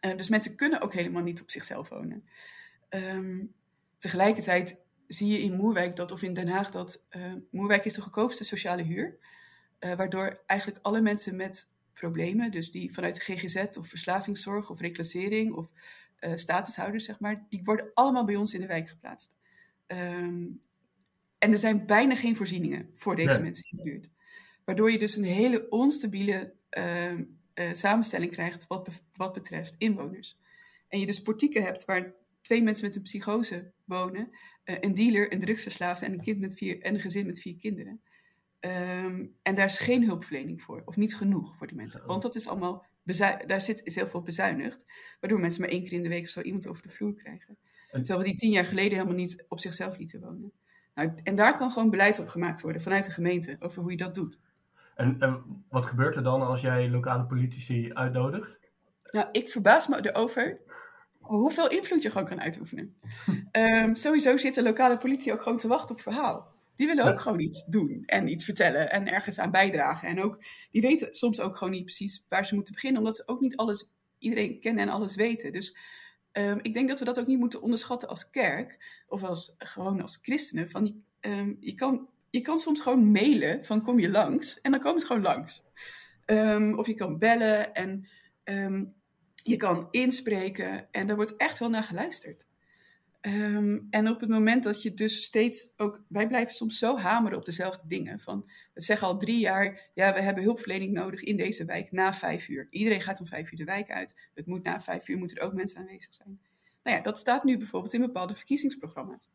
Eh, 0.00 0.16
dus 0.16 0.28
mensen 0.28 0.54
kunnen 0.54 0.80
ook 0.80 0.94
helemaal 0.94 1.22
niet 1.22 1.40
op 1.40 1.50
zichzelf 1.50 1.88
wonen. 1.88 2.28
Ehm, 2.88 3.44
tegelijkertijd 3.98 4.84
zie 5.06 5.28
je 5.28 5.40
in 5.40 5.56
Moerwijk 5.56 5.96
dat, 5.96 6.12
of 6.12 6.22
in 6.22 6.34
Den 6.34 6.48
Haag, 6.48 6.70
dat 6.70 7.04
eh, 7.08 7.32
Moerwijk 7.50 7.84
is 7.84 7.94
de 7.94 8.00
goedkoopste 8.00 8.44
sociale 8.44 8.82
huur. 8.82 9.18
waardoor 9.96 10.42
eigenlijk 10.46 10.80
alle 10.82 11.00
mensen 11.00 11.36
met 11.36 11.68
problemen, 11.92 12.50
dus 12.50 12.70
die 12.70 12.92
vanuit 12.94 13.14
de 13.14 13.20
GGZ 13.20 13.76
of 13.76 13.88
verslavingszorg 13.88 14.70
of 14.70 14.80
reclassering 14.80 15.52
of 15.52 15.70
statushouders, 16.34 17.04
zeg 17.04 17.20
maar, 17.20 17.46
die 17.48 17.60
worden 17.64 17.90
allemaal 17.94 18.24
bij 18.24 18.36
ons 18.36 18.54
in 18.54 18.60
de 18.60 18.66
wijk 18.66 18.88
geplaatst. 18.88 19.32
Ehm, 19.86 20.44
en 21.38 21.52
er 21.52 21.58
zijn 21.58 21.86
bijna 21.86 22.16
geen 22.16 22.36
voorzieningen 22.36 22.90
voor 22.94 23.16
deze 23.16 23.34
Nee. 23.34 23.42
mensen 23.42 23.64
in 23.70 23.76
de 23.76 23.82
buurt. 23.82 24.08
Waardoor 24.64 24.90
je 24.90 24.98
dus 24.98 25.16
een 25.16 25.24
hele 25.24 25.68
onstabiele 25.68 26.54
ehm, 26.68 27.24
eh, 27.54 27.72
samenstelling 27.72 28.32
krijgt 28.32 28.66
wat, 28.66 28.84
be- 28.84 28.90
wat 29.12 29.32
betreft 29.32 29.74
inwoners. 29.78 30.38
En 30.40 30.44
en 30.88 31.00
je 31.00 31.06
dus 31.06 31.22
portieken 31.22 31.62
hebt 31.62 31.84
waar 31.84 32.14
twee 32.40 32.62
mensen 32.62 32.86
met 32.86 32.96
een 32.96 33.02
psychose 33.02 33.72
wonen, 33.84 34.28
uh, 34.64 34.76
een 34.80 34.94
dealer, 34.94 35.32
een 35.32 35.38
drugsverslaafde 35.38 36.06
en 36.06 36.12
een, 36.12 36.20
kind 36.20 36.40
met 36.40 36.54
vier, 36.54 36.80
en 36.82 36.94
een 36.94 37.00
gezin 37.00 37.26
met 37.26 37.40
vier 37.40 37.56
kinderen. 37.56 38.00
Um, 38.60 39.36
en 39.42 39.54
daar 39.54 39.64
is 39.64 39.78
geen 39.78 40.04
hulpverlening 40.04 40.62
voor, 40.62 40.82
of 40.84 40.96
niet 40.96 41.16
genoeg 41.16 41.56
voor 41.56 41.66
die 41.66 41.76
mensen. 41.76 42.06
Want 42.06 42.22
dat 42.22 42.34
is 42.34 42.48
allemaal, 42.48 42.84
daar 43.46 43.60
zit, 43.62 43.80
is 43.84 43.94
heel 43.94 44.08
veel 44.08 44.22
bezuinigd, 44.22 44.84
waardoor 45.20 45.40
mensen 45.40 45.60
maar 45.60 45.70
één 45.70 45.82
keer 45.82 45.92
in 45.92 46.02
de 46.02 46.08
week 46.08 46.22
of 46.22 46.28
zo 46.28 46.40
iemand 46.40 46.66
over 46.66 46.82
de 46.82 46.90
vloer 46.90 47.14
krijgen. 47.14 47.58
Terwijl 47.90 48.18
we 48.18 48.24
die 48.24 48.34
tien 48.34 48.50
jaar 48.50 48.64
geleden 48.64 48.92
helemaal 48.92 49.14
niet 49.14 49.44
op 49.48 49.60
zichzelf 49.60 49.98
lieten 49.98 50.20
wonen. 50.20 50.52
Nou, 50.96 51.12
en 51.22 51.34
daar 51.34 51.56
kan 51.56 51.70
gewoon 51.70 51.90
beleid 51.90 52.18
op 52.18 52.28
gemaakt 52.28 52.60
worden 52.60 52.82
vanuit 52.82 53.04
de 53.04 53.10
gemeente 53.10 53.56
over 53.60 53.82
hoe 53.82 53.90
je 53.90 53.96
dat 53.96 54.14
doet. 54.14 54.40
En, 54.94 55.16
en 55.20 55.64
wat 55.68 55.86
gebeurt 55.86 56.16
er 56.16 56.22
dan 56.22 56.42
als 56.42 56.60
jij 56.60 56.88
lokale 56.88 57.24
politici 57.24 57.90
uitnodigt? 57.92 58.56
Nou, 59.10 59.28
ik 59.32 59.48
verbaas 59.48 59.88
me 59.88 60.10
erover 60.10 60.60
hoeveel 61.18 61.68
invloed 61.70 62.02
je 62.02 62.10
gewoon 62.10 62.28
kan 62.28 62.40
uitoefenen. 62.40 62.96
um, 63.52 63.96
sowieso 64.04 64.36
zit 64.36 64.54
de 64.54 64.62
lokale 64.62 64.98
politie 64.98 65.32
ook 65.32 65.42
gewoon 65.42 65.58
te 65.58 65.68
wachten 65.68 65.94
op 65.94 66.00
verhaal. 66.00 66.54
Die 66.76 66.86
willen 66.86 67.04
ook 67.04 67.20
gewoon 67.20 67.40
iets 67.40 67.64
doen 67.64 68.02
en 68.06 68.28
iets 68.28 68.44
vertellen 68.44 68.90
en 68.90 69.12
ergens 69.12 69.38
aan 69.38 69.50
bijdragen. 69.50 70.08
En 70.08 70.22
ook, 70.22 70.44
die 70.70 70.82
weten 70.82 71.14
soms 71.14 71.40
ook 71.40 71.56
gewoon 71.56 71.72
niet 71.72 71.84
precies 71.84 72.24
waar 72.28 72.46
ze 72.46 72.54
moeten 72.54 72.74
beginnen, 72.74 73.00
omdat 73.00 73.16
ze 73.16 73.22
ook 73.26 73.40
niet 73.40 73.56
alles, 73.56 73.90
iedereen 74.18 74.60
kennen 74.60 74.82
en 74.82 74.90
alles 74.90 75.14
weten. 75.14 75.52
Dus 75.52 75.76
um, 76.38 76.58
ik 76.62 76.72
denk 76.72 76.88
dat 76.88 76.98
we 76.98 77.04
dat 77.04 77.18
ook 77.18 77.26
niet 77.26 77.38
moeten 77.38 77.62
onderschatten 77.62 78.08
als 78.08 78.30
kerk 78.30 79.02
of 79.08 79.22
als, 79.22 79.54
gewoon 79.58 80.00
als 80.00 80.18
christenen. 80.22 80.70
Van, 80.70 81.02
um, 81.20 81.56
je, 81.60 81.74
kan, 81.74 82.08
je 82.30 82.40
kan 82.40 82.60
soms 82.60 82.80
gewoon 82.80 83.10
mailen 83.10 83.64
van 83.64 83.82
kom 83.82 83.98
je 83.98 84.10
langs 84.10 84.60
en 84.60 84.70
dan 84.70 84.80
komen 84.80 85.00
ze 85.00 85.06
gewoon 85.06 85.22
langs. 85.22 85.64
Um, 86.26 86.78
of 86.78 86.86
je 86.86 86.94
kan 86.94 87.18
bellen 87.18 87.74
en 87.74 88.08
je 89.34 89.56
kan 89.56 89.88
inspreken 89.90 90.88
en 90.90 91.06
daar 91.06 91.16
wordt 91.16 91.36
echt 91.36 91.58
wel 91.58 91.68
naar 91.68 91.82
geluisterd. 91.82 92.46
Um, 93.26 93.86
en 93.90 94.08
op 94.08 94.20
het 94.20 94.28
moment 94.28 94.64
dat 94.64 94.82
je 94.82 94.94
dus 94.94 95.22
steeds 95.22 95.72
ook, 95.76 96.04
wij 96.08 96.26
blijven 96.26 96.54
soms 96.54 96.78
zo 96.78 96.98
hameren 96.98 97.38
op 97.38 97.44
dezelfde 97.44 97.86
dingen. 97.86 98.20
Van, 98.20 98.50
we 98.74 98.82
zeggen 98.82 99.06
al 99.06 99.18
drie 99.18 99.38
jaar, 99.38 99.90
ja, 99.94 100.14
we 100.14 100.20
hebben 100.20 100.42
hulpverlening 100.42 100.92
nodig 100.92 101.22
in 101.22 101.36
deze 101.36 101.64
wijk 101.64 101.92
na 101.92 102.14
vijf 102.14 102.48
uur. 102.48 102.66
Iedereen 102.70 103.00
gaat 103.00 103.20
om 103.20 103.26
vijf 103.26 103.52
uur 103.52 103.58
de 103.58 103.64
wijk 103.64 103.90
uit. 103.90 104.28
Het 104.34 104.46
moet 104.46 104.62
na 104.62 104.80
vijf 104.80 105.08
uur, 105.08 105.18
moeten 105.18 105.36
er 105.36 105.42
ook 105.42 105.52
mensen 105.52 105.80
aanwezig 105.80 106.14
zijn. 106.14 106.40
Nou 106.82 106.96
ja, 106.96 107.02
dat 107.02 107.18
staat 107.18 107.44
nu 107.44 107.56
bijvoorbeeld 107.56 107.92
in 107.92 108.00
bepaalde 108.00 108.34
verkiezingsprogramma's. 108.34 109.30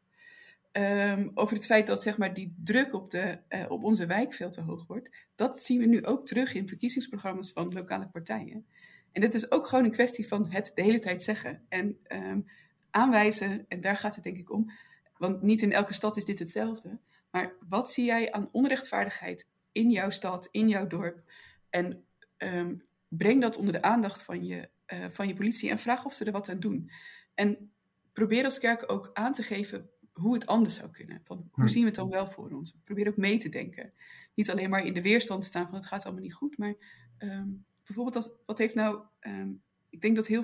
Um, 0.71 1.31
over 1.33 1.55
het 1.55 1.65
feit 1.65 1.87
dat 1.87 2.01
zeg 2.01 2.17
maar, 2.17 2.33
die 2.33 2.55
druk 2.63 2.93
op, 2.93 3.09
de, 3.09 3.39
uh, 3.49 3.65
op 3.67 3.83
onze 3.83 4.05
wijk 4.05 4.33
veel 4.33 4.49
te 4.49 4.61
hoog 4.61 4.87
wordt. 4.87 5.09
Dat 5.35 5.59
zien 5.59 5.79
we 5.79 5.85
nu 5.85 6.05
ook 6.05 6.25
terug 6.25 6.53
in 6.53 6.67
verkiezingsprogramma's 6.67 7.51
van 7.51 7.73
lokale 7.73 8.07
partijen. 8.07 8.65
En 9.11 9.21
dit 9.21 9.33
is 9.33 9.51
ook 9.51 9.67
gewoon 9.67 9.83
een 9.83 9.91
kwestie 9.91 10.27
van 10.27 10.49
het 10.49 10.71
de 10.75 10.81
hele 10.81 10.99
tijd 10.99 11.21
zeggen. 11.21 11.65
En 11.69 11.97
um, 12.07 12.45
aanwijzen, 12.91 13.65
en 13.67 13.81
daar 13.81 13.97
gaat 13.97 14.15
het 14.15 14.23
denk 14.23 14.37
ik 14.37 14.51
om, 14.51 14.71
want 15.17 15.41
niet 15.41 15.61
in 15.61 15.71
elke 15.71 15.93
stad 15.93 16.17
is 16.17 16.25
dit 16.25 16.39
hetzelfde, 16.39 16.99
maar 17.31 17.53
wat 17.69 17.91
zie 17.91 18.05
jij 18.05 18.31
aan 18.31 18.49
onrechtvaardigheid 18.51 19.47
in 19.71 19.89
jouw 19.89 20.09
stad, 20.09 20.47
in 20.51 20.69
jouw 20.69 20.87
dorp? 20.87 21.23
En 21.69 22.03
um, 22.37 22.83
breng 23.07 23.41
dat 23.41 23.57
onder 23.57 23.73
de 23.73 23.81
aandacht 23.81 24.23
van 24.23 24.45
je, 24.45 24.69
uh, 24.93 25.05
van 25.09 25.27
je 25.27 25.33
politie 25.33 25.69
en 25.69 25.79
vraag 25.79 26.05
of 26.05 26.13
ze 26.13 26.25
er 26.25 26.31
wat 26.31 26.49
aan 26.49 26.59
doen. 26.59 26.91
En 27.33 27.71
probeer 28.13 28.45
als 28.45 28.59
kerk 28.59 28.91
ook 28.91 29.09
aan 29.13 29.33
te 29.33 29.43
geven 29.43 29.89
hoe 30.13 30.33
het 30.33 30.45
anders 30.45 30.75
zou 30.75 30.91
kunnen. 30.91 31.21
Van, 31.23 31.49
hoe 31.51 31.69
zien 31.69 31.81
we 31.81 31.87
het 31.87 31.95
dan 31.95 32.09
wel 32.09 32.27
voor 32.27 32.51
ons? 32.51 32.75
Probeer 32.83 33.07
ook 33.07 33.17
mee 33.17 33.37
te 33.37 33.49
denken. 33.49 33.93
Niet 34.33 34.49
alleen 34.49 34.69
maar 34.69 34.85
in 34.85 34.93
de 34.93 35.01
weerstand 35.01 35.41
te 35.41 35.47
staan 35.47 35.65
van 35.65 35.75
het 35.75 35.85
gaat 35.85 36.03
allemaal 36.03 36.23
niet 36.23 36.33
goed, 36.33 36.57
maar 36.57 36.73
um, 37.17 37.65
bijvoorbeeld 37.83 38.15
als, 38.15 38.31
wat 38.45 38.57
heeft 38.57 38.75
nou, 38.75 39.03
um, 39.19 39.61
ik 39.89 40.01
denk 40.01 40.15
dat 40.15 40.27
heel 40.27 40.43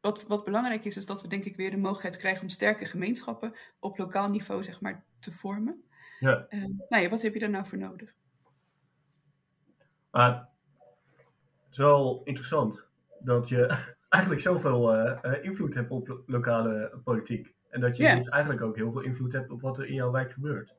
wat, 0.00 0.26
wat 0.26 0.44
belangrijk 0.44 0.84
is, 0.84 0.96
is 0.96 1.06
dat 1.06 1.22
we 1.22 1.28
denk 1.28 1.44
ik 1.44 1.56
weer 1.56 1.70
de 1.70 1.76
mogelijkheid 1.76 2.16
krijgen 2.16 2.42
om 2.42 2.48
sterke 2.48 2.84
gemeenschappen 2.84 3.54
op 3.78 3.98
lokaal 3.98 4.30
niveau 4.30 4.64
zeg 4.64 4.80
maar, 4.80 5.04
te 5.18 5.32
vormen. 5.32 5.84
Ja. 6.20 6.46
Uh, 6.50 6.64
nou 6.88 7.02
ja, 7.02 7.08
wat 7.08 7.22
heb 7.22 7.34
je 7.34 7.40
daar 7.40 7.50
nou 7.50 7.66
voor 7.66 7.78
nodig? 7.78 8.14
Uh, 10.12 10.38
het 11.64 11.70
is 11.70 11.78
wel 11.78 12.20
interessant 12.24 12.84
dat 13.20 13.48
je 13.48 13.66
eigenlijk 14.08 14.42
zoveel 14.42 14.94
uh, 14.94 15.34
invloed 15.42 15.74
hebt 15.74 15.90
op 15.90 16.22
lokale 16.26 17.00
politiek. 17.04 17.54
En 17.70 17.80
dat 17.80 17.96
je 17.96 18.02
yeah. 18.02 18.16
dus 18.16 18.28
eigenlijk 18.28 18.62
ook 18.62 18.76
heel 18.76 18.92
veel 18.92 19.00
invloed 19.00 19.32
hebt 19.32 19.50
op 19.50 19.60
wat 19.60 19.78
er 19.78 19.86
in 19.86 19.94
jouw 19.94 20.10
wijk 20.10 20.32
gebeurt. 20.32 20.76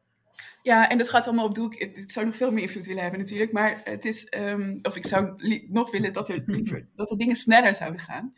Ja, 0.61 0.89
en 0.89 0.97
dat 0.97 1.09
gaat 1.09 1.25
allemaal 1.25 1.45
op 1.45 1.55
doel. 1.55 1.65
Ik, 1.65 1.97
ik, 1.97 2.11
zou 2.11 2.25
nog 2.25 2.35
veel 2.35 2.51
meer 2.51 2.63
invloed 2.63 2.85
willen 2.85 3.01
hebben 3.01 3.19
natuurlijk. 3.19 3.51
Maar 3.51 3.81
het 3.83 4.05
is, 4.05 4.33
um, 4.37 4.79
of 4.81 4.95
ik 4.95 5.05
zou 5.05 5.33
nog 5.67 5.91
willen 5.91 6.13
dat 6.13 6.29
er, 6.29 6.43
dat 6.95 7.11
er 7.11 7.17
dingen 7.17 7.35
sneller 7.35 7.75
zouden 7.75 8.01
gaan. 8.01 8.33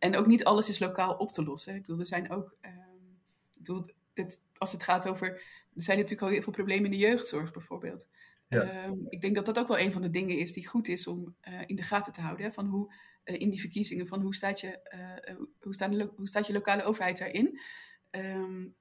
En 0.00 0.16
ook 0.16 0.26
niet 0.26 0.44
alles 0.44 0.68
is 0.68 0.78
lokaal 0.78 1.14
op 1.14 1.32
te 1.32 1.44
lossen. 1.44 1.74
Ik 1.74 1.80
bedoel, 1.80 2.00
er 2.00 2.06
zijn 2.06 2.30
ook. 2.30 2.56
Um, 2.62 3.18
ik 3.50 3.58
bedoel, 3.58 3.84
dit, 4.12 4.42
als 4.58 4.72
het 4.72 4.82
gaat 4.82 5.08
over. 5.08 5.28
Er 5.74 5.82
zijn 5.82 5.96
natuurlijk 5.96 6.26
al 6.26 6.32
heel 6.32 6.42
veel 6.42 6.52
problemen 6.52 6.84
in 6.84 6.90
de 6.90 7.06
jeugdzorg 7.06 7.52
bijvoorbeeld. 7.52 8.08
Ja. 8.48 8.86
Um, 8.86 9.06
ik 9.08 9.20
denk 9.20 9.34
dat 9.34 9.46
dat 9.46 9.58
ook 9.58 9.68
wel 9.68 9.78
een 9.78 9.92
van 9.92 10.02
de 10.02 10.10
dingen 10.10 10.38
is 10.38 10.52
die 10.52 10.68
goed 10.68 10.88
is 10.88 11.06
om 11.06 11.34
uh, 11.48 11.60
in 11.66 11.76
de 11.76 11.82
gaten 11.82 12.12
te 12.12 12.20
houden. 12.20 12.46
Hè, 12.46 12.52
van 12.52 12.66
hoe 12.66 12.92
uh, 13.24 13.40
in 13.40 13.50
die 13.50 13.60
verkiezingen, 13.60 14.06
van 14.06 14.20
hoe 14.20 14.34
staat 14.34 14.60
je, 14.60 14.80
uh, 15.28 15.36
hoe 15.60 15.74
staat 15.74 15.92
de, 15.92 16.12
hoe 16.16 16.28
staat 16.28 16.46
je 16.46 16.52
lokale 16.52 16.82
overheid 16.82 17.18
daarin? 17.18 17.60
Um, 18.10 18.74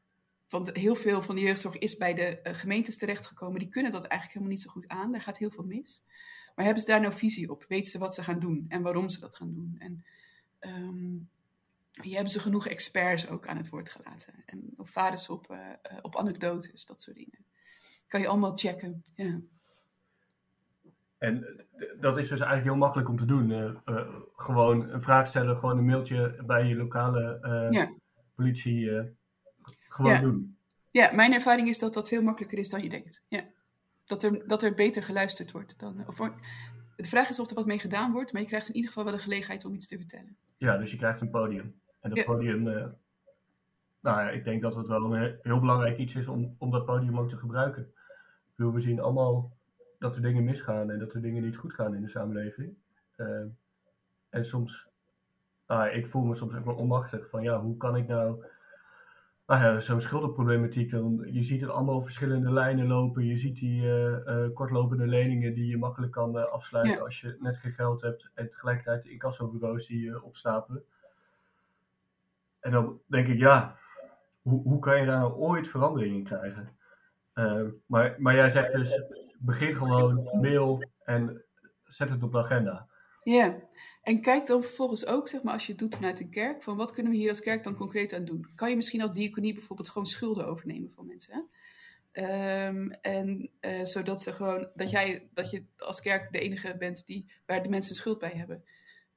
want 0.49 0.77
heel 0.77 0.95
veel 0.95 1.21
van 1.21 1.35
de 1.35 1.41
jeugdzorg 1.41 1.77
is 1.77 1.97
bij 1.97 2.13
de 2.13 2.39
gemeentes 2.43 2.97
terechtgekomen. 2.97 3.59
Die 3.59 3.69
kunnen 3.69 3.91
dat 3.91 4.03
eigenlijk 4.03 4.33
helemaal 4.33 4.55
niet 4.55 4.61
zo 4.61 4.71
goed 4.71 4.87
aan. 4.87 5.11
Daar 5.11 5.21
gaat 5.21 5.37
heel 5.37 5.51
veel 5.51 5.65
mis. 5.65 6.03
Maar 6.55 6.65
hebben 6.65 6.83
ze 6.83 6.89
daar 6.89 7.01
nou 7.01 7.13
visie 7.13 7.51
op? 7.51 7.65
Weten 7.67 7.91
ze 7.91 7.97
wat 7.97 8.13
ze 8.13 8.23
gaan 8.23 8.39
doen 8.39 8.65
en 8.67 8.81
waarom 8.81 9.09
ze 9.09 9.19
dat 9.19 9.35
gaan 9.35 9.53
doen? 9.53 9.75
En 9.77 10.05
um, 10.59 11.29
hier 12.01 12.13
hebben 12.13 12.31
ze 12.31 12.39
genoeg 12.39 12.67
experts 12.67 13.29
ook 13.29 13.47
aan 13.47 13.57
het 13.57 13.69
woord 13.69 13.89
gelaten. 13.89 14.33
En 14.45 14.73
op 14.77 14.89
vaders 14.89 15.29
op, 15.29 15.51
uh, 15.51 15.57
op 16.01 16.15
anekdotes, 16.15 16.85
dat 16.85 17.01
soort 17.01 17.15
dingen. 17.15 17.45
Kan 18.07 18.21
je 18.21 18.27
allemaal 18.27 18.57
checken. 18.57 19.03
Ja. 19.15 19.39
En 21.17 21.43
eh, 21.43 22.01
dat 22.01 22.17
is 22.17 22.27
dus 22.29 22.39
eigenlijk 22.39 22.63
heel 22.63 22.75
makkelijk 22.75 23.09
om 23.09 23.17
te 23.17 23.25
doen. 23.25 23.49
Uh, 23.49 23.71
uh, 23.85 24.15
gewoon 24.35 24.89
een 24.89 25.01
vraag 25.01 25.27
stellen, 25.27 25.57
gewoon 25.57 25.77
een 25.77 25.85
mailtje 25.85 26.43
bij 26.45 26.65
je 26.65 26.75
lokale 26.75 27.39
ja. 27.71 27.93
politie 28.35 28.89
gewoon 29.89 30.11
ja. 30.11 30.19
doen. 30.19 30.57
Ja, 30.91 31.11
mijn 31.13 31.33
ervaring 31.33 31.67
is 31.67 31.79
dat 31.79 31.93
dat 31.93 32.07
veel 32.07 32.21
makkelijker 32.21 32.57
is 32.57 32.69
dan 32.69 32.83
je 32.83 32.89
denkt. 32.89 33.25
Ja. 33.27 33.43
Dat, 34.05 34.23
er, 34.23 34.47
dat 34.47 34.63
er 34.63 34.73
beter 34.73 35.03
geluisterd 35.03 35.51
wordt. 35.51 35.79
Dan, 35.79 36.07
of, 36.07 36.17
de 36.95 37.07
vraag 37.07 37.29
is 37.29 37.39
of 37.39 37.49
er 37.49 37.55
wat 37.55 37.65
mee 37.65 37.79
gedaan 37.79 38.11
wordt, 38.11 38.33
maar 38.33 38.41
je 38.41 38.47
krijgt 38.47 38.67
in 38.67 38.75
ieder 38.75 38.89
geval 38.89 39.05
wel 39.05 39.13
de 39.13 39.21
gelegenheid 39.21 39.65
om 39.65 39.73
iets 39.73 39.87
te 39.87 39.97
vertellen. 39.97 40.37
Ja, 40.59 40.77
dus 40.77 40.91
je 40.91 40.97
krijgt 40.97 41.21
een 41.21 41.29
podium. 41.29 41.81
En 42.01 42.09
dat 42.09 42.19
ja. 42.19 42.25
podium, 42.25 42.67
uh, 42.67 42.85
nou 43.99 44.21
ja, 44.21 44.29
ik 44.29 44.43
denk 44.43 44.61
dat 44.61 44.75
het 44.75 44.87
wel 44.87 45.13
een 45.13 45.39
heel 45.41 45.59
belangrijk 45.59 45.97
iets 45.97 46.15
is 46.15 46.27
om, 46.27 46.55
om 46.57 46.71
dat 46.71 46.85
podium 46.85 47.19
ook 47.19 47.29
te 47.29 47.37
gebruiken. 47.37 47.81
Ik 47.81 48.55
bedoel, 48.55 48.73
we 48.73 48.79
zien 48.79 48.99
allemaal 48.99 49.51
dat 49.99 50.15
er 50.15 50.21
dingen 50.21 50.43
misgaan 50.43 50.91
en 50.91 50.99
dat 50.99 51.13
er 51.13 51.21
dingen 51.21 51.43
niet 51.43 51.57
goed 51.57 51.73
gaan 51.73 51.95
in 51.95 52.01
de 52.01 52.09
samenleving. 52.09 52.73
Uh, 53.17 53.45
en 54.29 54.45
soms, 54.45 54.87
nou, 55.67 55.89
ik 55.89 56.07
voel 56.07 56.23
me 56.23 56.35
soms 56.35 56.55
ook 56.55 56.65
wel 56.65 56.75
onmachtig 56.75 57.29
van 57.29 57.43
ja, 57.43 57.61
hoe 57.61 57.77
kan 57.77 57.95
ik 57.95 58.07
nou 58.07 58.45
nou 59.49 59.61
ja, 59.61 59.79
zo'n 59.79 60.01
schuldenproblematiek, 60.01 60.91
dan, 60.91 61.27
je 61.31 61.43
ziet 61.43 61.61
er 61.61 61.71
allemaal 61.71 62.01
verschillende 62.01 62.53
lijnen 62.53 62.87
lopen. 62.87 63.25
Je 63.25 63.37
ziet 63.37 63.59
die 63.59 63.81
uh, 63.81 64.17
uh, 64.25 64.53
kortlopende 64.53 65.07
leningen 65.07 65.53
die 65.53 65.67
je 65.67 65.77
makkelijk 65.77 66.11
kan 66.11 66.37
uh, 66.37 66.43
afsluiten 66.43 66.93
ja. 66.93 66.99
als 66.99 67.21
je 67.21 67.37
net 67.39 67.57
geen 67.57 67.71
geld 67.71 68.01
hebt. 68.01 68.29
En 68.33 68.49
tegelijkertijd 68.49 69.03
de 69.03 69.11
incassobureaus 69.11 69.87
die 69.87 70.23
opstapelen. 70.23 70.83
En 72.59 72.71
dan 72.71 72.99
denk 73.05 73.27
ik, 73.27 73.37
ja, 73.37 73.77
hoe, 74.41 74.61
hoe 74.61 74.79
kan 74.79 74.99
je 74.99 75.05
daar 75.05 75.19
nou 75.19 75.33
ooit 75.33 75.67
verandering 75.67 76.15
in 76.15 76.23
krijgen? 76.23 76.77
maar, 77.85 78.15
maar 78.17 78.35
jij 78.35 78.49
zegt 78.49 78.71
dus, 78.71 79.01
begin 79.37 79.75
gewoon, 79.75 80.29
mail 80.41 80.83
en 81.03 81.43
zet 81.83 82.09
het 82.09 82.23
op 82.23 82.31
de 82.31 82.37
agenda. 82.37 82.87
Ja, 83.29 83.59
en 84.01 84.21
kijk 84.21 84.47
dan 84.47 84.63
vervolgens 84.63 85.05
ook, 85.05 85.27
zeg 85.27 85.43
maar, 85.43 85.53
als 85.53 85.65
je 85.65 85.71
het 85.71 85.81
doet 85.81 85.95
vanuit 85.95 86.19
een 86.19 86.29
kerk, 86.29 86.63
van 86.63 86.77
wat 86.77 86.91
kunnen 86.91 87.11
we 87.11 87.17
hier 87.17 87.29
als 87.29 87.41
kerk 87.41 87.63
dan 87.63 87.75
concreet 87.75 88.13
aan 88.13 88.25
doen? 88.25 88.51
Kan 88.55 88.69
je 88.69 88.75
misschien 88.75 89.01
als 89.01 89.11
diaconie 89.11 89.53
bijvoorbeeld 89.53 89.89
gewoon 89.89 90.07
schulden 90.07 90.47
overnemen 90.47 90.91
van 90.91 91.05
mensen? 91.05 91.33
Hè? 91.33 91.41
Um, 92.67 92.91
en 92.91 93.49
uh, 93.61 93.83
zodat 93.83 94.21
ze 94.21 94.33
gewoon, 94.33 94.69
dat 94.75 94.89
jij, 94.89 95.29
dat 95.33 95.49
je 95.49 95.65
als 95.77 96.01
kerk 96.01 96.31
de 96.31 96.39
enige 96.39 96.77
bent 96.77 97.05
die, 97.05 97.31
waar 97.45 97.63
de 97.63 97.69
mensen 97.69 97.95
schuld 97.95 98.19
bij 98.19 98.33
hebben. 98.35 98.63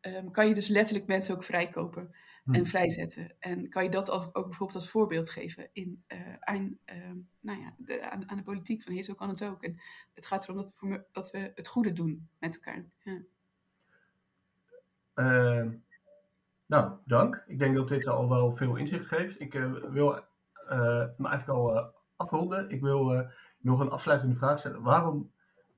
Um, 0.00 0.30
kan 0.30 0.48
je 0.48 0.54
dus 0.54 0.68
letterlijk 0.68 1.06
mensen 1.06 1.34
ook 1.34 1.44
vrijkopen 1.44 2.14
hmm. 2.44 2.54
en 2.54 2.66
vrijzetten. 2.66 3.34
En 3.38 3.68
kan 3.68 3.82
je 3.82 3.90
dat 3.90 4.08
als, 4.08 4.24
ook 4.24 4.48
bijvoorbeeld 4.48 4.74
als 4.74 4.90
voorbeeld 4.90 5.30
geven 5.30 5.68
in, 5.72 6.04
uh, 6.08 6.18
aan, 6.40 6.78
uh, 6.86 7.10
nou 7.40 7.60
ja, 7.60 7.74
de, 7.78 8.10
aan, 8.10 8.30
aan, 8.30 8.36
de 8.36 8.42
politiek 8.42 8.82
van 8.82 8.92
hier 8.92 9.02
zo 9.02 9.14
kan 9.14 9.28
het 9.28 9.44
ook. 9.44 9.62
En 9.62 9.80
het 10.14 10.26
gaat 10.26 10.44
erom 10.44 10.56
dat 10.56 10.74
we, 10.80 11.04
dat 11.12 11.30
we 11.30 11.52
het 11.54 11.68
goede 11.68 11.92
doen 11.92 12.28
met 12.38 12.54
elkaar. 12.54 12.86
Ja. 13.02 13.22
Uh, 15.14 15.66
nou, 16.66 16.92
dank. 17.04 17.44
Ik 17.46 17.58
denk 17.58 17.76
dat 17.76 17.88
dit 17.88 18.06
al 18.06 18.28
wel 18.28 18.52
veel 18.56 18.76
inzicht 18.76 19.06
geeft. 19.06 19.40
Ik 19.40 19.54
uh, 19.54 19.72
wil 19.72 20.12
uh, 20.70 21.04
me 21.16 21.28
eigenlijk 21.28 21.48
al 21.48 21.92
afronden. 22.16 22.70
Ik 22.70 22.80
wil 22.80 23.26
nog 23.58 23.80
een 23.80 23.90
afsluitende 23.90 24.36
vraag 24.36 24.58
stellen. 24.58 24.82
Waarom, 24.82 25.30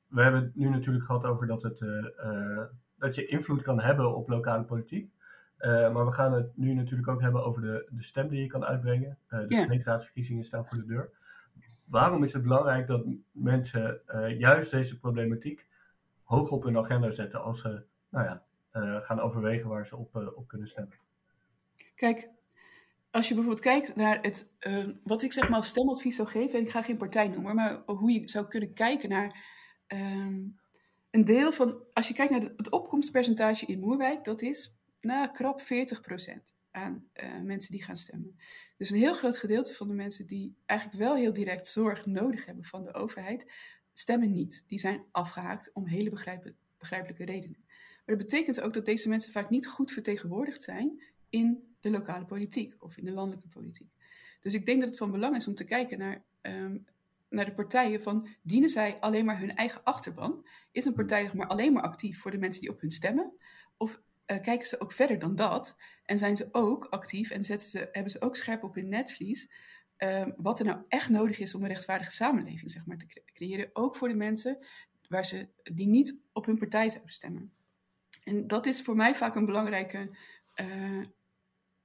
we 0.07 0.23
hebben 0.23 0.43
het 0.43 0.57
nu 0.57 0.69
natuurlijk 0.69 1.05
gehad 1.05 1.25
over 1.25 1.47
dat, 1.47 1.63
het, 1.63 1.85
dat 2.99 3.15
je 3.15 3.27
invloed 3.27 3.63
kan 3.63 3.81
hebben 3.81 4.15
op 4.15 4.29
lokale 4.29 4.65
politiek. 4.65 5.13
maar 5.59 6.07
we 6.07 6.13
gaan 6.13 6.33
het 6.33 6.57
nu 6.57 6.75
natuurlijk 6.75 7.09
ook 7.09 7.21
hebben 7.21 7.45
over 7.45 7.63
de, 7.63 7.87
de 7.91 8.03
stem 8.03 8.29
die 8.29 8.41
je 8.41 8.47
kan 8.47 8.65
uitbrengen. 8.65 9.19
de 9.29 9.47
gemeenteraadsverkiezingen 9.49 10.45
staan 10.45 10.67
voor 10.67 10.79
de 10.79 10.87
deur. 10.87 11.11
Waarom 11.85 12.23
is 12.23 12.33
het 12.33 12.43
belangrijk 12.43 12.87
dat 12.87 13.05
mensen 13.33 14.01
juist 14.39 14.71
deze 14.71 14.99
problematiek 14.99 15.67
hoog 16.23 16.51
op 16.51 16.63
hun 16.63 16.79
agenda 16.79 17.11
zetten 17.11 17.43
als 17.43 17.61
ze 17.61 17.83
nou 18.09 18.25
ja, 18.25 18.43
gaan 18.81 19.21
overwegen 19.21 19.69
waar 19.69 19.87
ze 19.87 19.97
op, 19.97 20.33
op 20.37 20.49
kunnen 20.49 20.69
stemmen? 20.69 20.99
Kijk, 21.95 22.29
als 23.11 23.29
je 23.29 23.35
bijvoorbeeld 23.35 23.65
kijkt 23.65 23.97
naar 23.97 24.19
het, 24.23 24.53
eh, 24.59 24.85
wat 25.05 25.23
ik 25.23 25.33
zeg 25.33 25.49
maar 25.49 25.59
als 25.59 25.69
stemadvies 25.69 26.17
zou 26.17 26.29
geven, 26.29 26.59
en 26.59 26.65
ik 26.65 26.71
ga 26.71 26.83
geen 26.83 26.97
partij 26.97 27.29
noemen, 27.29 27.55
maar 27.55 27.83
hoe 27.87 28.13
je 28.13 28.29
zou 28.29 28.49
kunnen 28.49 28.73
kijken 28.73 29.09
naar 29.09 29.53
ehm, 29.87 30.43
een 31.11 31.25
deel 31.25 31.53
van, 31.53 31.83
als 31.93 32.09
je 32.09 32.15
kijkt 32.15 32.33
naar 32.33 32.51
het 32.57 32.71
opkomstpercentage 32.71 33.67
in 33.67 33.81
Moerwijk, 33.81 34.25
dat 34.25 34.43
is 34.43 34.79
nou, 35.01 35.31
krap 35.33 35.61
40% 35.61 35.65
aan 36.71 37.09
uh, 37.15 37.41
mensen 37.43 37.73
die 37.73 37.85
gaan 37.85 37.97
stemmen. 37.97 38.37
Dus 38.77 38.91
een 38.91 38.97
heel 38.97 39.15
groot 39.15 39.39
gedeelte 39.39 39.75
van 39.75 39.89
de 39.89 39.95
mensen 39.95 40.27
die 40.27 40.57
eigenlijk 40.67 41.01
wel 41.01 41.15
heel 41.15 41.33
direct 41.33 41.67
zorg 41.67 42.07
nodig 42.07 42.47
hebben 42.47 42.65
van 42.65 42.85
de 42.85 42.95
overheid, 42.95 43.53
stemmen 43.93 44.31
niet. 44.31 44.65
Die 44.67 44.79
zijn 44.79 45.05
afgehaakt 45.11 45.71
om 45.73 45.87
hele 45.87 46.11
begrijpelijke 46.79 47.25
redenen. 47.25 47.64
Maar 48.05 48.17
dat 48.17 48.27
betekent 48.27 48.61
ook 48.61 48.75
dat 48.75 48.85
deze 48.85 49.09
mensen 49.09 49.33
vaak 49.33 49.51
niet 49.51 49.67
goed 49.67 49.93
vertegenwoordigd 49.93 50.63
zijn 50.63 51.03
in 51.31 51.75
de 51.81 51.91
lokale 51.91 52.25
politiek 52.25 52.75
of 52.79 52.97
in 52.97 53.05
de 53.05 53.13
landelijke 53.13 53.49
politiek. 53.49 53.91
Dus 54.41 54.55
ik 54.55 54.67
denk 54.67 54.81
dat 54.81 54.89
het 54.89 54.99
van 54.99 55.11
belang 55.11 55.37
is 55.37 55.47
om 55.47 55.55
te 55.55 55.65
kijken 55.65 55.99
naar, 55.99 56.25
ehm, 56.41 56.79
naar 57.29 57.45
de 57.45 57.55
partijen 57.55 58.03
van 58.03 58.29
dienen 58.43 58.69
zij 58.69 59.01
alleen 59.01 59.25
maar 59.25 59.39
hun 59.39 59.57
eigen 59.57 59.85
achterban? 59.85 60.47
Is 60.73 60.85
een 60.85 60.95
partij 60.95 61.31
maar 61.35 61.47
alleen 61.47 61.73
maar 61.73 61.83
actief 61.83 62.21
voor 62.21 62.31
de 62.31 62.39
mensen 62.39 62.61
die 62.61 62.71
op 62.71 62.81
hun 62.81 62.91
stemmen? 62.91 63.33
Of 63.77 64.03
uh, 64.27 64.41
kijken 64.41 64.67
ze 64.67 64.81
ook 64.81 64.93
verder 64.93 65.19
dan 65.19 65.35
dat? 65.35 65.77
En 66.05 66.19
zijn 66.19 66.37
ze 66.37 66.49
ook 66.53 66.85
actief 66.85 67.31
en 67.31 67.45
zetten 67.45 67.69
ze, 67.69 67.89
hebben 67.93 68.13
ze 68.13 68.21
ook 68.21 68.37
scherp 68.37 68.63
op 68.63 68.75
hun 68.75 68.89
netvlies 68.89 69.51
um, 69.99 70.35
wat 70.37 70.59
er 70.59 70.65
nou 70.65 70.79
echt 70.89 71.09
nodig 71.09 71.39
is 71.39 71.55
om 71.55 71.63
een 71.63 71.69
rechtvaardige 71.69 72.13
samenleving 72.13 72.71
zeg 72.71 72.87
maar, 72.87 72.97
te 72.97 73.23
creëren? 73.33 73.71
Ook 73.73 73.97
voor 73.97 74.09
de 74.09 74.15
mensen 74.15 74.59
waar 75.09 75.27
ze, 75.27 75.49
die 75.63 75.87
niet 75.87 76.19
op 76.33 76.47
hun 76.47 76.59
partij 76.59 76.91
zouden 76.91 77.13
stemmen. 77.13 77.53
En 78.25 78.47
dat 78.47 78.67
is 78.67 78.83
voor 78.83 78.97
mij 78.97 79.15
vaak 79.15 79.35
een 79.35 79.47
belangrijke 79.47 80.17
uh, 80.61 81.05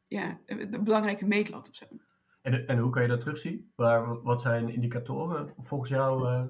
ja, 0.08 0.40
een 0.46 0.84
belangrijke 0.84 1.26
meetlat 1.26 1.70
of 1.70 1.76
zo. 1.76 1.86
En, 2.42 2.68
en 2.68 2.78
hoe 2.78 2.92
kan 2.92 3.02
je 3.02 3.08
dat 3.08 3.20
terugzien? 3.20 3.72
Waar, 3.76 4.22
wat 4.22 4.42
zijn 4.42 4.70
indicatoren 4.70 5.54
volgens 5.58 5.90
jou? 5.90 6.28
Uh... 6.28 6.44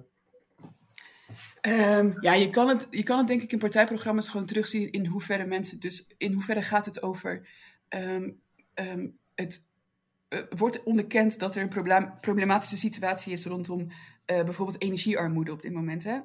Um, 1.98 2.18
ja, 2.22 2.34
je 2.34 2.50
kan, 2.50 2.68
het, 2.68 2.88
je 2.90 3.04
kan 3.04 3.18
het 3.18 3.28
denk 3.28 3.42
ik 3.42 3.52
in 3.52 3.60
partijprogramma's 3.60 4.30
gewoon 4.30 4.46
terugzien 4.46 4.92
in 4.92 5.06
hoeverre 5.06 5.46
mensen, 5.46 5.80
dus 5.80 6.14
in 6.18 6.34
hoeverre 6.34 6.62
gaat 6.62 6.86
het 6.86 7.02
over 7.02 7.48
um, 7.90 8.42
um, 8.74 9.20
het 9.36 9.68
uh, 10.30 10.40
wordt 10.50 10.84
onderkend 10.84 11.40
dat 11.40 11.56
er 11.56 11.62
een 11.62 11.70
probleem, 11.70 12.18
problematische 12.20 12.78
situatie 12.78 13.34
is 13.34 13.46
rondom 13.46 13.82
uh, 13.82 13.90
bijvoorbeeld 14.26 14.82
energiearmoede 14.82 15.52
op 15.52 15.62
dit 15.62 15.74
moment. 15.74 16.04
Hè? 16.04 16.20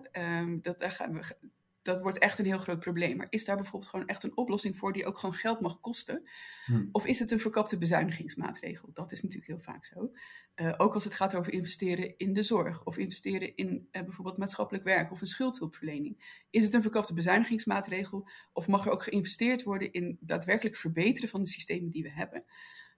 dat, 0.61 0.81
daar 0.81 0.91
gaan 0.91 1.13
we, 1.13 1.37
dat 1.85 2.01
wordt 2.01 2.19
echt 2.19 2.39
een 2.39 2.45
heel 2.45 2.59
groot 2.59 2.79
probleem. 2.79 3.17
Maar 3.17 3.27
is 3.31 3.45
daar 3.45 3.57
bijvoorbeeld 3.57 3.91
gewoon 3.91 4.07
echt 4.07 4.23
een 4.23 4.37
oplossing 4.37 4.77
voor 4.77 4.93
die 4.93 5.07
ook 5.07 5.19
gewoon 5.19 5.35
geld 5.35 5.61
mag 5.61 5.81
kosten? 5.81 6.29
Hmm. 6.65 6.89
Of 6.93 7.07
is 7.07 7.19
het 7.19 7.31
een 7.31 7.41
verkapte 7.41 7.79
bezuinigingsmaatregel? 7.79 8.91
Dat 8.93 9.13
is 9.13 9.23
natuurlijk 9.23 9.51
heel 9.51 9.73
vaak 9.73 9.85
zo. 9.85 10.13
Uh, 10.57 10.75
ook 10.77 10.95
als 10.95 11.05
het 11.05 11.15
gaat 11.15 11.35
over 11.35 11.53
investeren 11.53 12.15
in 12.17 12.33
de 12.33 12.43
zorg 12.43 12.85
of 12.85 12.97
investeren 12.99 13.57
in 13.57 13.89
uh, 13.93 14.03
bijvoorbeeld 14.03 14.39
maatschappelijk 14.39 14.85
werk 14.85 15.13
of 15.13 15.21
een 15.21 15.27
schuldhulpverlening. 15.27 16.43
Is 16.51 16.65
het 16.65 16.75
een 16.75 16.83
verkapte 16.83 17.15
bezuinigingsmaatregel 17.15 18.29
of 18.53 18.67
mag 18.67 18.87
er 18.87 18.93
ook 18.93 19.03
geïnvesteerd 19.03 19.63
worden 19.63 19.93
in 19.93 20.19
daadwerkelijk 20.21 20.77
verbeteren 20.77 21.29
van 21.29 21.43
de 21.43 21.49
systemen 21.49 21.91
die 21.91 22.03
we 22.03 22.11
hebben? 22.11 22.45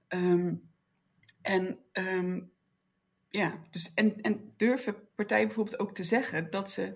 Um, 0.08 0.70
en 1.42 1.78
um, 1.92 2.50
ja, 3.28 3.62
dus 3.70 3.94
en, 3.94 4.20
en 4.20 4.52
durven 4.56 4.96
partijen 5.14 5.46
bijvoorbeeld 5.46 5.78
ook 5.78 5.94
te 5.94 6.04
zeggen 6.04 6.50
dat 6.50 6.70
ze 6.70 6.94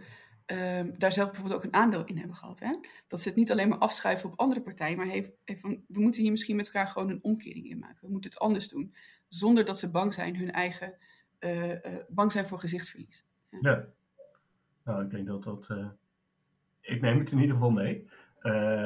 um, 0.51 0.99
daar 0.99 1.13
zelf 1.13 1.29
bijvoorbeeld 1.31 1.59
ook 1.59 1.65
een 1.65 1.75
aandeel 1.75 2.05
in 2.05 2.19
hebben 2.19 2.37
gehad. 2.37 2.59
Hè? 2.59 2.71
Dat 3.07 3.21
ze 3.21 3.29
het 3.29 3.37
niet 3.37 3.51
alleen 3.51 3.69
maar 3.69 3.79
afschuiven 3.79 4.31
op 4.31 4.39
andere 4.39 4.63
partijen, 4.63 4.97
maar 4.97 5.07
heeft, 5.07 5.31
heeft 5.45 5.61
van, 5.61 5.85
we 5.89 6.01
moeten 6.01 6.23
hier 6.23 6.31
misschien 6.31 6.57
met 6.57 6.67
elkaar 6.67 6.87
gewoon 6.87 7.11
een 7.11 7.23
omkering 7.23 7.67
in 7.67 7.79
maken. 7.79 8.07
We 8.07 8.13
moeten 8.13 8.31
het 8.31 8.39
anders 8.39 8.69
doen, 8.69 8.95
zonder 9.29 9.65
dat 9.65 9.79
ze 9.79 9.91
bang 9.91 10.15
zijn, 10.15 10.37
hun 10.37 10.53
eigen, 10.53 10.95
uh, 11.41 11.69
uh, 11.69 11.77
bang 12.09 12.33
zijn 12.33 12.47
voor 12.47 12.59
gezichtsverlies. 12.59 13.27
Ja. 13.51 13.59
ja. 13.61 13.87
nou 14.85 15.05
ik 15.05 15.11
denk 15.11 15.27
dat 15.27 15.43
dat, 15.43 15.69
uh, 15.71 15.87
ik 16.81 17.01
neem 17.01 17.19
het 17.19 17.33
in 17.33 17.39
ieder 17.39 17.55
geval 17.55 17.71
mee, 17.71 18.09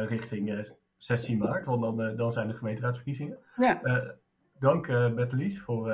richting 0.06 0.70
16 0.96 1.38
maart, 1.38 1.64
want 1.64 1.80
dan, 1.80 2.16
dan 2.16 2.32
zijn 2.32 2.48
de 2.48 2.54
gemeenteraadsverkiezingen. 2.54 3.38
Ja. 3.56 4.16
dank 4.58 4.86
Bettelies 5.14 5.60
voor 5.60 5.88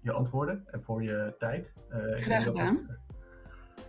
je 0.00 0.12
antwoorden 0.12 0.64
en 0.66 0.82
voor 0.82 1.02
je 1.02 1.34
tijd. 1.38 1.72
Graag 2.16 2.44
gedaan 2.44 3.02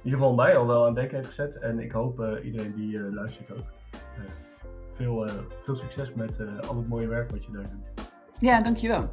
ieder 0.06 0.20
geval 0.20 0.36
mij 0.36 0.58
al 0.58 0.68
wel 0.68 0.86
aan 0.86 0.98
het 0.98 1.12
heeft 1.12 1.28
gezet. 1.28 1.58
En 1.58 1.80
ik 1.80 1.92
hoop 1.92 2.20
uh, 2.20 2.46
iedereen 2.46 2.74
die 2.76 2.98
uh, 2.98 3.14
luistert 3.14 3.52
ook. 3.52 3.66
Uh, 3.94 4.26
veel, 4.92 5.30
veel 5.64 5.76
succes 5.76 6.14
met 6.14 6.40
al 6.68 6.76
het 6.76 6.88
mooie 6.88 7.08
werk 7.08 7.32
wat 7.32 7.46
je 7.46 7.52
daar 7.52 7.64
doet. 7.64 8.14
Ja, 8.40 8.62
dankjewel. 8.62 9.10